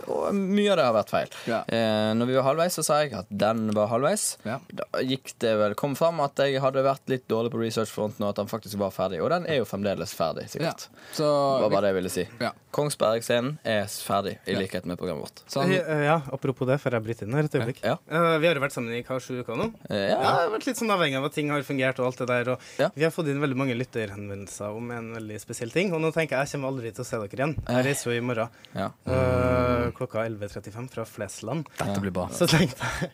og 0.07 0.27
mye 0.35 0.71
av 0.73 0.77
det 0.79 0.85
har 0.87 0.95
vært 0.95 1.11
feil. 1.13 1.33
Ja. 1.49 1.61
Uh, 1.69 2.11
når 2.17 2.29
vi 2.29 2.35
var 2.37 2.45
halvveis, 2.49 2.77
så 2.77 2.83
sa 2.85 2.99
jeg 3.03 3.13
at 3.17 3.29
den 3.29 3.67
var 3.75 3.89
halvveis. 3.91 4.25
Ja. 4.47 4.57
Da 4.71 5.01
gikk 5.05 5.33
det 5.43 5.53
vel, 5.59 5.75
kom 5.79 5.95
fram 5.99 6.21
at 6.23 6.39
jeg 6.43 6.61
hadde 6.63 6.83
vært 6.85 7.09
litt 7.11 7.25
dårlig 7.31 7.53
på 7.53 7.61
researchfronten, 7.61 8.23
og 8.25 8.33
at 8.33 8.41
den 8.41 8.51
faktisk 8.51 8.79
var 8.81 8.93
ferdig. 8.95 9.21
Og 9.23 9.31
den 9.33 9.47
er 9.49 9.61
jo 9.61 9.67
fremdeles 9.69 10.13
ferdig, 10.17 10.47
Ja. 10.61 10.73
Så, 11.15 11.27
Det 11.57 11.63
var 11.65 11.69
bare 11.73 11.81
det 11.87 11.91
jeg 11.93 11.97
ville 11.97 12.11
si. 12.13 12.25
Ja. 12.43 12.51
Kongsberg-scenen 12.77 13.57
er 13.65 13.85
ferdig, 13.89 14.35
i 14.45 14.53
Ja. 14.53 14.59
likhet 14.59 14.85
med 14.85 14.97
programmet 14.99 15.23
vårt. 15.25 15.43
sånn, 15.49 15.71
Eh, 15.71 16.03
Ja, 16.07 16.21
apropos 16.31 16.67
det, 16.67 16.79
før 16.81 16.91
jeg 16.97 17.03
bryter 17.07 17.23
inn 17.27 17.33
her 17.33 17.43
et 17.47 17.51
øyeblikk. 17.57 17.81
Ja. 17.83 17.97
Uh, 18.11 18.37
vi 18.39 18.47
har 18.47 18.55
jo 18.55 18.61
vært 18.61 18.75
sammen 18.75 18.93
i 18.93 19.01
hva, 19.03 19.19
sju 19.19 19.41
uker 19.43 19.55
nå? 19.57 19.73
Eh, 19.89 20.09
Ja, 20.11 20.19
ja. 20.21 20.31
har 20.37 20.49
vært 20.49 20.67
litt 20.67 20.77
sånn 20.77 20.91
avhengig 20.93 21.17
av 21.17 21.25
at 21.25 21.33
ting 21.33 21.49
har 21.49 21.61
fungert 21.63 21.99
og 21.99 22.05
alt 22.11 22.17
det 22.17 22.27
der. 22.27 22.51
Og 22.53 22.59
Ja. 22.77 22.89
Vi 22.95 23.03
har 23.03 23.11
fått 23.11 23.27
inn 23.27 23.39
veldig 23.41 23.55
mange 23.57 23.75
lytterhenvendelser 23.77 24.75
om 24.75 24.91
en 24.91 25.13
veldig 25.15 25.39
spesiell 25.41 25.71
ting. 25.71 25.93
Og 25.93 25.99
nå 26.01 26.11
tenker 26.13 26.37
jeg 26.37 26.47
jeg 26.47 26.59
kommer 26.61 26.69
aldri 26.71 26.91
til 26.93 27.03
å 27.03 27.07
se 27.07 27.17
dere 27.17 27.29
igjen. 27.37 27.55
Jeg 27.67 27.85
reiser 27.85 28.11
jo 28.11 28.17
i 28.17 28.21
morgen 28.21 28.49
ja. 28.75 28.91
eh, 29.07 29.91
klokka 29.97 30.25
11.35 30.27 30.89
fra 30.91 31.03
Flesland. 31.05 31.65
Dette 31.77 31.99
blir 32.01 32.11
bra. 32.11 32.27
Så 32.29 32.47
tenkte 32.47 32.77
jeg 33.01 33.11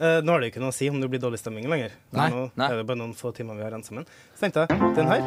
uh, 0.00 0.20
Nå 0.24 0.32
har 0.32 0.40
det 0.40 0.50
jo 0.50 0.52
ikke 0.54 0.62
noe 0.64 0.70
å 0.72 0.76
si 0.76 0.88
om 0.88 1.00
det 1.00 1.08
blir 1.10 1.20
dårlig 1.22 1.38
stemning 1.40 1.66
lenger. 1.68 1.90
Nei, 2.12 2.28
nå 2.30 2.50
nei. 2.54 2.68
er 2.70 2.76
det 2.80 2.86
bare 2.86 3.00
noen 3.00 3.14
få 3.16 3.32
timer 3.34 3.56
vi 3.56 3.62
har 3.64 3.70
igjen 3.74 3.84
sammen. 3.86 4.06
Tenkte 4.40 4.60
jeg 4.60 4.68
den 4.96 5.08
her. 5.08 5.20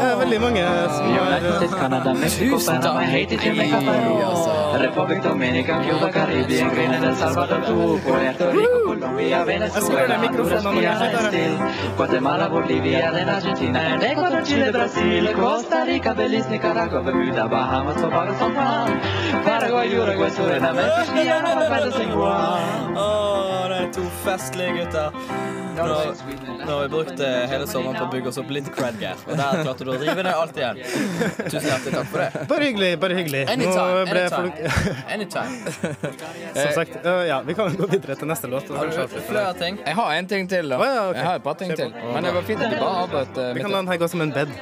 Det 0.00 0.06
er 0.10 0.14
veldig 0.16 0.36
mange 0.40 0.60
som 0.96 1.08
har 1.12 2.06
Tusen 2.30 2.78
takk! 2.80 3.02
Jeg 3.12 4.80
Republic 4.80 5.22
Dominica, 5.24 5.76
Cuba, 5.84 6.08
Karibien, 6.14 6.70
Grenada, 6.74 7.08
El 7.08 7.16
Salvador, 7.16 7.60
Togo, 7.66 7.98
Puerto 8.06 8.50
Rico, 8.54 8.78
Colombia, 8.86 9.44
Venezuela, 9.44 10.16
Honduras, 10.22 10.64
Guyana, 10.64 11.10
Estil, 11.10 11.58
Guatemala, 11.96 12.48
Bolivia, 12.48 13.12
den 13.12 13.28
Argentina, 13.28 13.80
Ecuador, 14.10 14.42
Chile, 14.42 14.72
Brasil, 14.72 15.32
Costa 15.34 15.84
Rica, 15.84 16.14
Belize, 16.14 16.48
Nicaragua, 16.50 17.00
Bermuda, 17.00 17.46
Bahamas, 17.46 17.96
Tobago, 17.96 18.32
San 18.38 18.54
Juan, 18.54 19.00
Paraguay, 19.44 19.94
Uruguay, 19.94 20.30
Suriname, 20.30 20.82
Guyana, 21.14 21.54
Barbados, 21.54 21.94
og 21.94 22.12
Guam. 22.16 22.96
Å, 22.96 23.08
det 23.68 23.82
er 23.84 23.90
to 23.92 24.08
festlige 24.24 24.78
gutter. 24.80 25.69
Nå, 25.76 25.84
nå 26.66 26.72
har 26.72 26.82
vi 26.82 26.88
brukt 26.92 27.20
eh, 27.20 27.36
hele 27.50 27.66
sommeren 27.70 27.96
på 27.98 28.04
å 28.06 28.10
bygge 28.12 28.30
oss 28.32 28.38
opp 28.42 28.50
litt 28.54 28.68
cred-gear, 28.74 29.20
og 29.26 29.38
der 29.38 29.62
klarte 29.62 29.86
du 29.86 29.92
å 29.94 29.98
rive 30.00 30.24
ned 30.26 30.32
alt 30.32 30.58
igjen. 30.58 30.80
Tusen 31.46 31.68
hjertelig 31.68 31.94
takk 31.94 32.10
for 32.10 32.24
det. 32.24 32.44
Bare 32.50 32.68
hyggelig. 32.68 32.90
bare 33.04 33.18
hyggelig. 33.18 33.44
Anytime. 33.54 34.04
Anytime. 34.10 34.52
anytime. 35.16 35.74
Som 36.60 36.72
sagt, 36.80 36.98
ja, 37.28 37.40
vi 37.46 37.56
kan 37.58 37.76
gå 37.78 37.90
videre 37.94 38.18
til 38.20 38.30
neste 38.30 38.50
låt. 38.50 38.68
Har 38.74 38.90
du 38.90 39.18
flere 39.30 39.54
ting? 39.60 39.80
Jeg 39.86 39.98
har 40.00 40.12
en 40.18 40.30
ting 40.34 40.50
til, 40.50 40.74
da. 40.74 40.82
Jeg 41.14 41.24
har 41.24 41.40
et 41.40 41.46
par 41.46 41.58
ting 41.60 41.74
til. 41.76 41.94
Men 42.02 42.28
det 42.28 42.36
var 42.36 42.46
fint 42.50 42.66
at 42.66 42.74
du 42.74 42.78
bare 42.80 43.06
avbrøt 43.06 43.42
eh, 43.44 43.54
Vi 43.56 43.64
kan 43.64 43.74
la 43.74 43.82
den 43.84 43.94
her 43.94 44.04
gå 44.04 44.10
som 44.10 44.26
en 44.26 44.34
bed. 44.34 44.54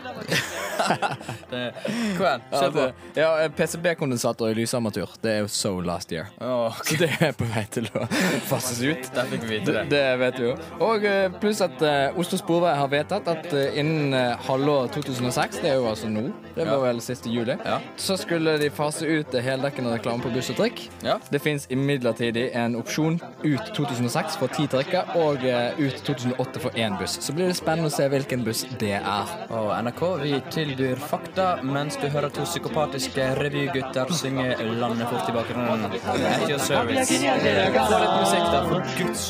Det- 1.51 1.72
Kom 2.18 2.27
igjen, 2.27 2.42
Ja, 2.53 2.61
kjør 2.61 2.72
på. 2.72 2.85
det- 3.14 3.22
ja, 3.22 3.48
PCB-kondensator 3.57 4.51
i 4.51 4.55
lysarmatur. 4.55 5.09
Det 5.22 5.31
er 5.33 5.38
jo 5.44 5.48
so 5.48 5.81
last 5.81 6.12
year. 6.12 6.27
Åh, 6.40 6.74
Så 6.85 6.96
det 6.98 7.11
er 7.20 7.33
på 7.33 7.44
vei 7.48 7.64
til 7.70 7.88
å 7.94 8.07
fases 8.48 8.81
ut. 8.83 9.11
Der 9.14 9.24
fikk 9.31 9.42
vi 9.48 9.59
vite 9.59 9.72
Det, 9.72 9.85
det. 9.88 9.90
det 9.90 10.18
vet 10.20 10.38
vi 10.40 10.44
jo. 10.48 10.57
Og 10.85 11.05
eh, 11.05 11.29
pluss 11.40 11.61
at 11.64 11.81
uh, 11.83 12.18
Oslo 12.18 12.38
Sporvei 12.40 12.74
har 12.77 12.88
vedtatt 12.92 13.29
at 13.29 13.53
uh, 13.53 13.79
innen 13.79 14.14
uh, 14.14 14.37
halvår 14.48 14.88
2006, 14.94 15.61
det 15.62 15.70
er 15.72 15.79
jo 15.81 15.88
altså 15.90 16.09
nå, 16.12 16.27
det 16.57 16.66
var 16.68 16.81
vel 16.85 17.01
siste 17.05 17.31
juli, 17.33 17.57
Ja. 17.64 17.79
så 17.96 18.16
skulle 18.18 18.57
de 18.61 18.70
fase 18.70 19.07
ut 19.07 19.35
eh, 19.35 19.42
heldekkende 19.44 19.92
reklame 19.96 20.22
på 20.24 20.33
buss 20.35 20.51
og 20.51 20.57
trikk. 20.61 20.88
Ja. 21.05 21.18
Det 21.31 21.40
fins 21.42 21.66
imidlertid 21.70 22.37
en 22.53 22.77
opsjon 22.79 23.20
ut 23.44 23.72
2006 23.77 24.37
for 24.40 24.48
ti 24.55 24.66
trikker 24.70 25.14
og 25.18 25.44
ut 25.79 26.03
2008 26.07 26.61
for 26.62 26.70
én 26.79 26.96
buss. 26.98 27.18
Så 27.24 27.33
blir 27.37 27.48
det 27.51 27.57
spennende 27.59 27.90
å 27.90 27.94
se 27.94 28.09
hvilken 28.09 28.44
buss 28.46 28.64
det 28.81 28.94
er. 28.98 29.33
Og 29.51 29.70
NRK, 29.85 30.03
vi 30.22 30.40
tilbyr 30.79 30.97
fakta 30.97 31.47
mens 31.62 31.97
du 31.99 32.07
hører 32.09 32.31
to 32.31 32.45
psykopatiske 32.47 33.25
revygutter 33.38 34.12
synge 34.14 34.53
landet 34.79 35.09
fort 35.11 35.31
i 35.31 35.35
bakgrunnen. 35.35 35.88
At 35.91 36.45
your 36.47 36.61
service. 36.62 37.11
Få 37.11 37.99
litt 37.99 38.14
musikk 38.21 38.47
da, 38.53 38.61
for 38.69 38.93
guds. 39.01 39.25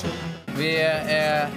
Vi 0.58 0.74
er 0.82 1.48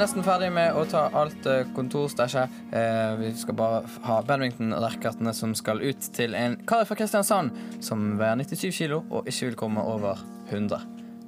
nesten 0.00 0.24
ferdig 0.24 0.48
med 0.56 0.72
å 0.72 0.86
ta 0.88 1.06
alt 1.20 1.48
eh, 1.52 1.68
kontorstæsjet. 1.76 2.56
Eh, 2.72 3.12
vi 3.20 3.34
skal 3.36 3.58
bare 3.58 3.82
ha 4.06 4.18
badminton-racketene 4.24 5.36
som 5.36 5.52
skal 5.58 5.84
ut 5.84 6.08
til 6.16 6.36
en 6.38 6.56
kar 6.64 6.86
fra 6.88 6.96
Kristiansand 6.96 7.52
som 7.84 8.14
veier 8.16 8.40
97 8.40 8.72
kilo 8.72 9.02
og 9.10 9.28
ikke 9.28 9.50
vil 9.50 9.60
komme 9.66 9.84
over 9.84 10.22
100. 10.48 10.80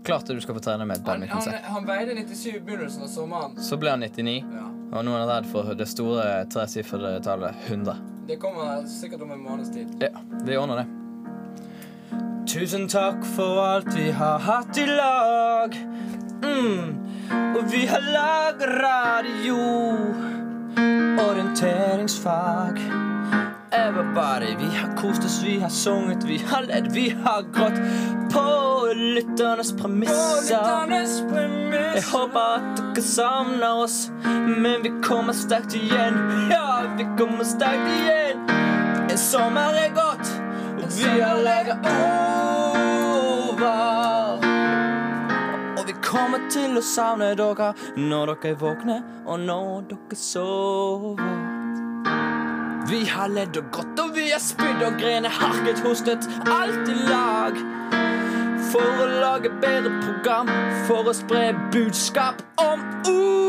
Klart 0.08 0.32
du 0.32 0.40
skal 0.40 0.56
få 0.56 0.64
trene 0.64 0.88
med 0.88 1.02
et 1.02 1.04
badmintonsett. 1.04 1.68
han 1.68 1.84
veide 1.84 2.16
97 2.16 2.54
i 2.54 2.60
begynnelsen 2.64 3.04
av 3.04 3.12
sommeren. 3.12 3.58
Så 3.60 3.76
ble 3.76 3.92
han 3.92 4.00
99, 4.00 4.40
og 4.92 5.04
nå 5.04 5.14
er 5.14 5.22
han 5.22 5.30
redd 5.30 5.48
for 5.50 5.74
det 5.78 5.88
store 5.88 6.26
tresifrede 6.52 7.20
tallet 7.24 7.66
100. 7.68 7.98
Det 8.28 8.38
kommer 8.40 8.86
sikkert 8.88 9.22
om 9.24 9.32
en 9.32 9.42
måneds 9.44 9.72
tid. 9.72 9.92
Ja, 10.02 10.22
vi 10.44 10.56
ordner 10.56 10.82
det. 10.82 10.86
Tusen 12.48 12.88
takk 12.88 13.24
for 13.36 13.60
alt 13.60 13.90
vi 13.96 14.10
har 14.16 14.38
hatt 14.44 14.78
i 14.80 14.86
lag. 14.88 15.76
Mm. 16.44 16.96
Og 17.58 17.68
vi 17.72 17.84
har 17.88 18.04
lag 18.12 18.64
radio. 18.82 19.60
Orienteringsfag. 21.28 22.80
everybody. 23.72 24.56
Vi 24.58 24.76
har 24.76 24.96
kost 24.96 25.24
oss, 25.24 25.42
vi 25.44 25.60
har 25.60 25.68
sunget, 25.68 26.24
vi 26.24 26.38
har 26.38 26.62
ledd, 26.62 26.92
vi 26.92 27.08
har 27.08 27.42
grått. 27.42 27.78
På 28.32 28.67
lytternes 28.94 29.72
premisser. 29.76 30.64
Jeg 31.94 32.04
håper 32.12 32.40
at 32.40 32.80
dere 32.80 33.02
savner 33.04 33.82
oss, 33.84 34.10
men 34.24 34.82
vi 34.82 34.92
kommer 35.04 35.32
sterkt 35.36 35.74
igjen. 35.78 36.18
Ja, 36.52 36.82
vi 36.98 37.04
kommer 37.18 37.44
sterkt 37.44 37.90
igjen. 37.96 38.44
En 39.08 39.18
sommer 39.18 39.74
er 39.74 39.92
gått, 39.96 40.32
vi 40.98 41.20
har 41.20 41.42
legget 41.42 41.86
over. 41.88 42.78
Og 45.78 45.84
vi 45.86 45.94
kommer 46.04 46.48
til 46.52 46.78
å 46.78 46.84
savne 46.84 47.34
dere 47.38 47.72
når 47.96 48.34
dere 48.34 48.52
er 48.52 48.58
våkne, 48.62 49.02
og 49.26 49.40
når 49.46 49.88
dere 49.92 50.16
sover. 50.22 51.56
Vi 52.88 53.02
har 53.04 53.28
ledd 53.28 53.56
og 53.60 53.66
grått, 53.72 53.98
og 54.00 54.14
vi 54.16 54.30
har 54.30 54.40
spydd 54.40 54.80
og 54.86 54.96
grenet, 55.00 55.32
harket, 55.36 55.82
hostet, 55.84 56.24
alt 56.48 56.88
i 56.88 56.94
lag. 57.10 57.58
For 58.68 58.84
å 58.84 59.06
lage 59.22 59.48
bedre 59.62 59.88
program, 60.02 60.48
for 60.84 61.08
å 61.08 61.12
spre 61.16 61.54
budskap 61.72 62.42
om 62.60 62.82
ufar. 63.08 63.48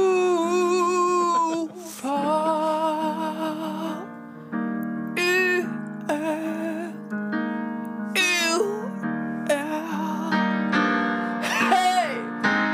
Hey! 11.51 12.15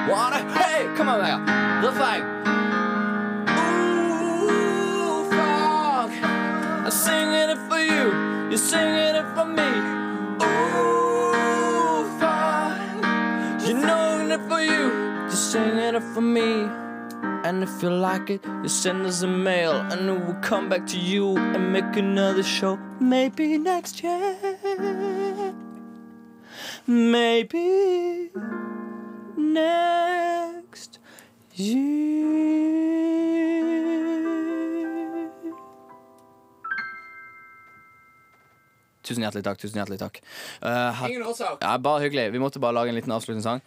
Wanna 0.06 0.40
hey! 0.54 0.86
Come 0.96 1.10
on. 1.10 1.20
Ooh. 3.58 4.46
I'm 6.86 6.92
singing 6.92 7.50
it 7.50 7.58
for 7.68 7.80
you. 7.80 8.14
You're 8.52 8.60
singing 8.60 8.95
singing 15.96 16.14
for 16.14 16.22
me. 16.22 16.70
And 17.44 17.64
if 17.64 17.82
you 17.84 17.90
like 17.90 18.30
it, 18.30 18.44
you 18.64 18.68
send 18.70 19.06
us 19.06 19.22
a 19.22 19.28
mail, 19.28 19.72
and 19.74 20.26
we'll 20.26 20.36
come 20.42 20.68
back 20.70 20.86
to 20.88 20.98
you 20.98 21.38
and 21.38 21.72
make 21.72 21.96
another 21.96 22.44
show. 22.44 22.78
Maybe 23.00 23.58
next 23.58 24.04
year. 24.04 24.36
Maybe 26.88 28.32
next 29.38 31.00
year. 31.56 32.16
Tusen 39.06 39.22
hjertelig 39.22 39.44
takk. 39.46 39.60
tusen 39.62 39.78
hjertelig 39.78 40.00
takk 40.02 40.16
Eh, 40.62 40.94
her- 41.00 41.10
Ingen 41.10 41.24
årsak. 41.28 41.58
Ja, 41.62 41.78
Bare 41.78 42.00
hyggelig. 42.02 42.32
Vi 42.32 42.40
måtte 42.40 42.60
bare 42.60 42.74
lage 42.74 42.90
en 42.90 42.96
liten 42.96 43.12
avslutningssang. 43.12 43.62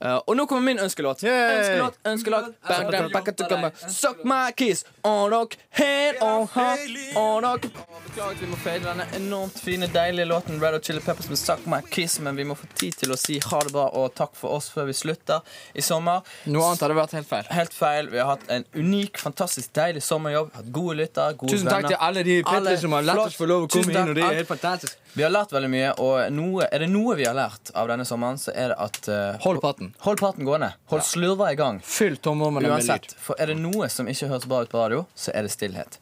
Eh, 0.00 0.16
og 0.16 0.36
nå 0.36 0.46
kommer 0.48 0.62
min 0.64 0.78
ønskelåt. 0.80 1.22
Ønskelåt, 1.28 1.98
ønskelåt 2.08 2.44
Bang, 2.68 2.90
bang, 2.90 3.12
bang, 3.12 3.50
bang. 3.50 3.72
Suck 3.92 4.22
my 4.24 4.50
kiss 4.56 4.84
on 5.04 5.30
rock, 5.30 5.56
head 5.70 6.16
on 6.24 6.46
her 6.54 6.78
on 7.16 7.44
rock. 7.44 7.66
Beklager 8.06 8.30
at 8.30 8.40
vi 8.40 8.48
må 8.48 8.56
fade 8.62 8.80
denne 8.86 9.04
enormt 9.18 9.60
fine, 9.60 9.88
deilige 9.92 10.24
låten 10.30 10.60
Red 10.62 10.78
O' 10.78 10.80
Chili 10.80 11.00
Peppers 11.04 11.28
med 11.28 11.38
Suck 11.38 11.66
my 11.68 11.82
kiss, 11.90 12.16
men 12.20 12.36
vi 12.36 12.46
må 12.48 12.56
få 12.56 12.70
tid 12.80 12.96
til 13.02 13.12
å 13.12 13.18
si 13.20 13.36
ha 13.44 13.60
det 13.66 13.74
bra 13.76 13.90
og 14.00 14.14
takk 14.16 14.32
for 14.40 14.56
oss 14.56 14.70
før 14.72 14.88
vi 14.88 14.96
slutter 14.96 15.44
i 15.76 15.84
sommer. 15.84 16.24
Noe 16.48 16.70
annet 16.70 16.86
hadde 16.86 16.96
vært 16.96 17.18
helt 17.18 17.28
feil. 17.28 17.52
Helt 17.52 17.76
feil. 17.76 18.08
Vi 18.14 18.22
har 18.22 18.32
hatt 18.32 18.48
en 18.56 18.64
unik, 18.74 19.20
fantastisk, 19.20 19.68
deilig 19.76 20.04
sommerjobb. 20.06 20.54
Hatt 20.56 20.72
gode 20.72 20.96
lyttere, 21.02 21.36
gode 21.36 21.52
Tusen 21.52 21.68
takk 21.68 21.82
venner. 21.82 21.96
til 21.96 22.08
alle 22.08 22.24
de 22.24 22.40
Alle- 22.46 22.78
som 22.80 22.96
har 22.96 23.02
latt 23.02 23.26
oss 23.26 23.36
få 23.36 23.46
lov 23.52 23.68
å 23.68 23.72
komme 23.76 23.92
inn. 23.92 24.08
Og 24.08 24.14
det 24.16 24.24
er 24.24 24.40
helt 24.40 24.48
fantastisk 24.48 24.96
vi 25.14 25.22
har 25.22 25.32
lært 25.32 25.50
veldig 25.52 25.70
mye, 25.70 25.90
og 25.98 26.30
noe, 26.34 26.66
er 26.70 26.84
det 26.84 26.90
noe 26.90 27.16
vi 27.18 27.26
har 27.26 27.34
lært 27.34 27.72
av 27.74 27.88
denne 27.90 28.06
sommeren, 28.06 28.38
så 28.38 28.54
er 28.54 28.70
det 28.72 28.78
at 28.78 29.08
uh, 29.10 29.40
Hold 29.42 29.62
praten. 29.92 30.04
Hold 30.06 30.22
praten 30.22 30.48
gående. 30.48 30.72
Hold 30.92 31.04
slurva 31.04 31.52
i 31.52 31.58
gang. 31.58 31.82
Fyll 31.84 32.16
tomrommene 32.16 32.72
med 32.72 32.86
lyd. 32.86 33.14
For 33.18 33.38
er 33.40 33.52
det 33.52 33.60
noe 33.60 33.88
som 33.92 34.08
ikke 34.10 34.30
høres 34.30 34.48
bra 34.50 34.64
ut 34.64 34.72
på 34.72 34.80
radio, 34.80 35.04
så 35.14 35.34
er 35.34 35.46
det 35.46 35.54
stillhet. 35.54 36.00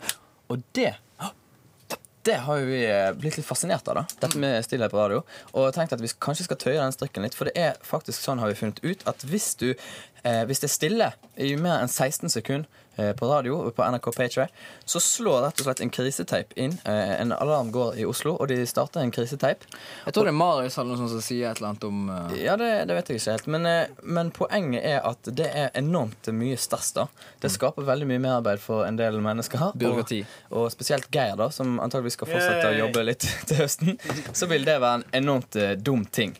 Og 0.48 0.62
det 0.76 0.94
det 2.28 2.34
har 2.44 2.58
vi 2.60 2.80
eh, 2.84 3.12
blitt 3.16 3.38
litt 3.38 3.46
fascinert 3.46 3.86
av, 3.88 4.02
da. 4.02 4.16
Dette 4.20 4.38
med 4.40 4.64
stillhet 4.66 4.92
på 4.92 4.98
radio. 5.00 5.22
Og 5.56 5.70
tenkt 5.72 5.94
at 5.96 6.02
vi 6.02 6.10
kanskje 6.20 6.44
skal 6.44 6.58
tøye 6.60 6.76
den 6.76 6.92
strikken 6.92 7.24
litt. 7.24 7.36
For 7.38 7.48
det 7.48 7.54
er 7.56 7.78
faktisk 7.80 8.20
sånn, 8.20 8.42
har 8.42 8.50
vi 8.50 8.58
funnet 8.58 8.82
ut, 8.84 9.04
at 9.08 9.24
hvis 9.24 9.54
du 9.56 9.70
eh, 9.70 10.42
Hvis 10.44 10.60
det 10.60 10.68
er 10.68 10.74
stille 10.74 11.08
i 11.40 11.54
mer 11.56 11.80
enn 11.80 11.88
16 11.88 12.28
sekunder 12.34 12.68
på 13.18 13.28
radio 13.30 13.60
på 13.74 13.84
NRK 13.84 14.10
Patre, 14.16 14.48
så 14.84 15.00
slår 15.02 15.42
rett 15.46 15.60
og 15.60 15.68
slett 15.68 15.82
en 15.84 15.92
kriseteip 15.92 16.54
inn. 16.58 16.76
Eh, 16.84 17.14
en 17.20 17.32
alarm 17.32 17.70
går 17.74 17.98
i 18.02 18.06
Oslo, 18.08 18.34
og 18.36 18.48
de 18.50 18.60
starter 18.66 19.02
en 19.02 19.12
kriseteip. 19.14 19.66
Jeg 20.06 20.14
tror 20.14 20.28
det 20.28 20.32
er 20.32 20.38
Marius 20.38 20.78
eller 20.78 20.92
noe 20.94 21.02
sånt 21.02 21.14
som 21.14 21.24
sier 21.24 21.50
et 21.50 21.60
eller 21.60 21.72
annet 21.72 21.86
om 21.88 22.08
uh... 22.10 22.36
Ja, 22.38 22.56
det, 22.60 22.70
det 22.90 22.96
vet 22.98 23.12
jeg 23.12 23.22
ikke 23.22 23.36
helt. 23.36 23.50
Men, 23.54 23.68
eh, 23.70 23.98
men 24.02 24.32
poenget 24.34 24.86
er 24.86 25.02
at 25.06 25.30
det 25.40 25.48
er 25.48 25.70
enormt 25.78 26.30
mye 26.34 26.58
stress. 26.60 26.92
da 26.96 27.08
Det 27.42 27.52
skaper 27.54 27.86
veldig 27.88 28.08
mye 28.10 28.22
merarbeid 28.24 28.62
for 28.62 28.86
en 28.88 28.98
del 29.00 29.20
mennesker. 29.24 29.68
Og, 29.70 29.78
Byråkrati. 29.78 30.22
og 30.54 30.70
spesielt 30.74 31.10
Geir, 31.14 31.36
da 31.38 31.50
som 31.54 31.78
antageligvis 31.82 32.18
skal 32.18 32.32
fortsette 32.32 32.72
å 32.72 32.78
jobbe 32.84 33.04
litt 33.06 33.28
til 33.48 33.62
høsten. 33.62 34.00
Så 34.32 34.50
vil 34.50 34.66
det 34.68 34.78
være 34.82 35.02
en 35.02 35.06
enormt 35.22 35.58
eh, 35.58 35.76
dum 35.76 36.06
ting. 36.06 36.36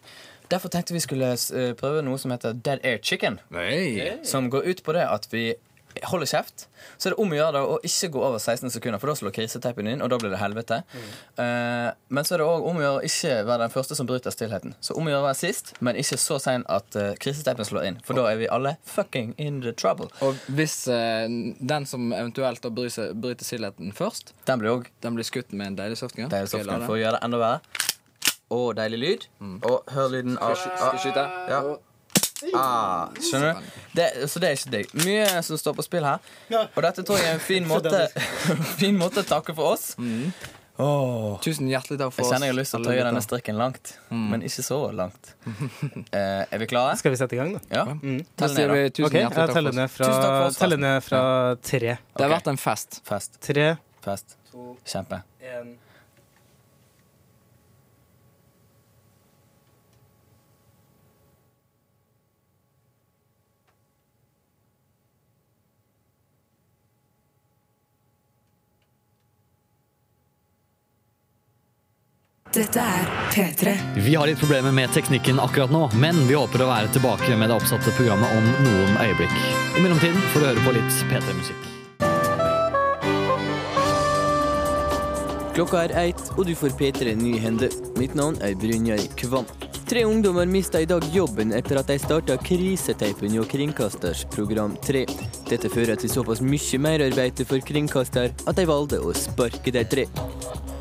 Derfor 0.49 0.73
tenkte 0.73 0.97
vi 0.97 1.05
skulle 1.05 1.35
eh, 1.35 1.73
prøve 1.77 2.03
noe 2.05 2.19
som 2.21 2.33
heter 2.33 2.57
Dead 2.57 2.81
Air 2.87 3.03
Chicken. 3.05 3.39
Nei. 3.53 4.19
Som 4.25 4.49
går 4.53 4.71
ut 4.71 4.85
på 4.85 4.95
det 4.97 5.05
at 5.05 5.29
vi 5.33 5.51
holder 6.07 6.29
kjeft. 6.31 6.67
Så 6.97 7.09
er 7.09 7.15
det 7.15 7.23
om 7.23 7.33
å 7.33 7.39
gjøre 7.39 7.63
å 7.75 7.77
ikke 7.87 8.11
gå 8.15 8.23
over 8.23 8.39
16 8.39 8.73
sekunder, 8.75 9.01
for 9.03 9.11
da 9.11 9.17
slår 9.19 9.35
kriseteipen 9.35 9.89
inn, 9.91 10.03
og 10.05 10.11
da 10.13 10.19
blir 10.21 10.33
det 10.33 10.41
helvete. 10.41 10.81
Eh, 11.39 11.89
men 12.15 12.27
så 12.27 12.37
er 12.37 12.43
det 12.43 12.49
òg 12.49 12.67
om 12.71 12.81
å 12.81 12.85
gjøre 12.85 13.01
å 13.01 13.09
ikke 13.09 13.35
være 13.49 13.63
den 13.65 13.75
første 13.75 13.99
som 13.99 14.09
bryter 14.09 14.35
stillheten. 14.35 14.75
Så 14.85 14.97
om 14.99 15.09
å 15.09 15.13
gjøre 15.13 15.25
å 15.25 15.29
være 15.29 15.41
sist, 15.41 15.75
men 15.85 15.99
ikke 16.01 16.19
så 16.21 16.39
sein 16.43 16.65
at 16.73 16.99
uh, 16.99 17.11
kriseteipen 17.23 17.69
slår 17.69 17.89
inn. 17.91 18.01
For 18.07 18.19
da 18.19 18.29
er 18.31 18.41
vi 18.41 18.51
alle 18.53 18.77
fucking 18.89 19.35
in 19.43 19.61
the 19.65 19.75
trouble. 19.77 20.11
Og 20.25 20.39
hvis 20.59 20.81
uh, 20.91 21.27
den 21.29 21.89
som 21.89 22.13
eventuelt 22.13 22.63
da 22.65 22.73
bryter, 22.75 23.13
bryter 23.15 23.49
stillheten 23.49 23.93
først, 23.97 24.35
Den 24.49 24.63
blir 24.63 24.77
også, 24.77 24.95
den 25.05 25.19
blir 25.19 25.27
skutt 25.27 25.53
med 25.53 25.73
en 25.73 25.79
deilig 25.83 25.99
softgun. 26.01 26.31
deilig 26.33 26.53
softgun 26.55 26.87
for 26.87 26.97
å 26.97 27.03
gjøre 27.03 27.19
det 27.19 27.25
enda 27.29 27.43
verre. 27.43 27.85
Og 28.55 28.71
deilig 28.79 28.99
lyd. 29.03 29.29
Og 29.69 29.93
hør 29.93 30.09
lyden 30.15 30.39
av 30.41 30.57
Skal 30.57 31.01
skyte? 31.03 31.25
Ja. 31.51 31.61
Ah, 32.55 33.09
skjønner 33.19 33.57
du? 33.59 33.73
Det, 33.99 34.07
så 34.31 34.43
det 34.43 34.51
er 34.51 34.59
ikke 34.59 34.75
deg. 34.77 34.93
Mye 35.05 35.43
som 35.47 35.59
står 35.61 35.75
på 35.79 35.85
spill 35.87 36.07
her. 36.07 36.23
Og 36.69 36.79
dette 36.87 37.05
tror 37.07 37.19
jeg 37.19 37.33
er 37.33 37.39
en 37.39 37.43
fin 37.43 37.67
måte, 37.73 38.05
fin 38.81 38.99
måte 38.99 39.25
å 39.25 39.29
takke 39.29 39.57
for 39.57 39.75
oss. 39.75 39.93
Åh. 40.79 41.41
Tusen 41.43 41.67
hjertelig 41.67 41.99
takk 41.99 42.13
for 42.15 42.23
oss. 42.23 42.29
Jeg 42.29 42.37
kjenner 42.37 42.47
jeg 42.47 42.55
har 42.55 42.59
lyst 42.61 42.75
til 42.77 42.85
å 42.85 42.87
tøye 42.87 43.07
denne 43.09 43.23
strikken 43.25 43.59
langt, 43.59 43.97
men 44.15 44.45
ikke 44.47 44.63
så 44.67 44.79
langt. 44.95 45.35
Eh, 46.09 46.45
er 46.55 46.61
vi 46.63 46.67
klare? 46.71 46.95
Skal 46.97 47.13
vi 47.13 47.19
sette 47.21 47.35
i 47.37 47.39
gang, 47.41 47.51
da? 47.57 47.61
Ja. 47.75 47.83
Mm. 47.91 48.23
Tell 48.39 48.55
ned, 48.55 48.71
da. 48.71 48.77
tusen 48.95 49.09
okay, 49.09 49.21
hjertelig 49.25 49.43
jeg 49.43 49.49
takk 49.51 49.57
teller 49.59 49.75
for 49.75 49.83
oss. 49.83 49.97
fra, 49.97 50.07
Tusen 50.07 50.23
takk 50.23 50.31
for 50.31 50.47
oss, 50.47 50.61
teller 50.63 50.81
ned 50.85 51.05
fra 51.05 51.21
tre. 51.69 51.97
Det 52.15 52.25
har 52.25 52.33
vært 52.33 52.49
en 52.53 52.61
fest. 52.63 53.01
Fest. 53.09 53.37
Tre, 53.45 53.67
Fest. 54.05 54.39
Kjempe. 54.89 55.21
en 55.43 55.75
Dette 72.49 72.81
er 72.81 73.09
P3. 73.29 73.73
Vi 74.01 74.15
har 74.15 74.27
litt 74.27 74.39
problemer 74.41 74.73
med 74.73 74.89
teknikken 74.97 75.37
akkurat 75.43 75.69
nå, 75.69 75.83
men 76.01 76.17
vi 76.25 76.33
håper 76.33 76.63
å 76.65 76.69
være 76.71 76.89
tilbake 76.95 77.37
med 77.37 77.51
det 77.53 77.59
oppsatte 77.59 77.93
programmet 77.99 78.33
om 78.33 78.47
noen 78.65 78.95
øyeblikk. 79.05 79.35
I 79.77 79.83
mellomtiden 79.85 80.17
får 80.33 80.41
du 80.41 80.47
høre 80.49 80.65
på 80.65 80.73
litt 80.79 81.03
P3-musikk. 81.11 81.69
Klokka 85.59 85.85
er 85.85 85.97
ett, 86.07 86.25
og 86.39 86.47
du 86.49 86.55
får 86.57 86.73
P3 86.81 87.19
Nyhende. 87.21 87.69
Mitt 88.01 88.17
navn 88.17 88.41
er 88.41 88.57
Brynjar 88.57 89.05
Kvam. 89.21 89.45
Tre 89.89 90.05
ungdommer 90.05 90.47
mista 90.47 90.81
i 90.81 90.87
dag 90.87 91.03
jobben 91.13 91.53
etter 91.53 91.79
at 91.81 91.89
de 91.89 91.95
starta 91.99 92.35
kriseteipen 92.45 93.33
hjå 93.33 93.47
Kringkasters 93.49 94.27
program 94.29 94.75
3. 94.85 95.07
Dette 95.49 95.71
fører 95.73 95.97
til 95.97 96.13
såpass 96.13 96.43
mye 96.45 96.81
merarbeid 96.85 97.41
for 97.49 97.65
kringkaster 97.65 98.35
at 98.45 98.61
de 98.61 98.67
valgte 98.69 98.99
å 99.01 99.15
sparke 99.17 99.73
de 99.73 99.87
tre. 99.89 100.05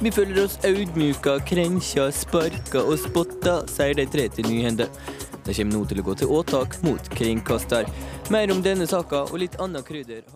Vi 0.04 0.12
føler 0.12 0.42
oss 0.44 0.58
audmjuka, 0.68 1.38
krenkja, 1.48 2.10
sparka 2.12 2.84
og 2.84 3.00
spotta, 3.06 3.62
sier 3.72 3.96
de 3.96 4.10
tre 4.12 4.28
til 4.28 4.52
Nyhende. 4.52 4.90
De 5.48 5.56
kommer 5.56 5.78
nå 5.78 5.86
til 5.88 6.04
å 6.04 6.08
gå 6.10 6.18
til 6.20 6.36
åtak 6.42 6.76
mot 6.84 7.12
kringkaster. 7.16 7.88
Mer 8.36 8.52
om 8.52 8.60
denne 8.60 8.92
saka 8.92 9.24
og 9.30 9.40
litt 9.40 9.56
annet 9.64 9.88
krydder 9.88 10.28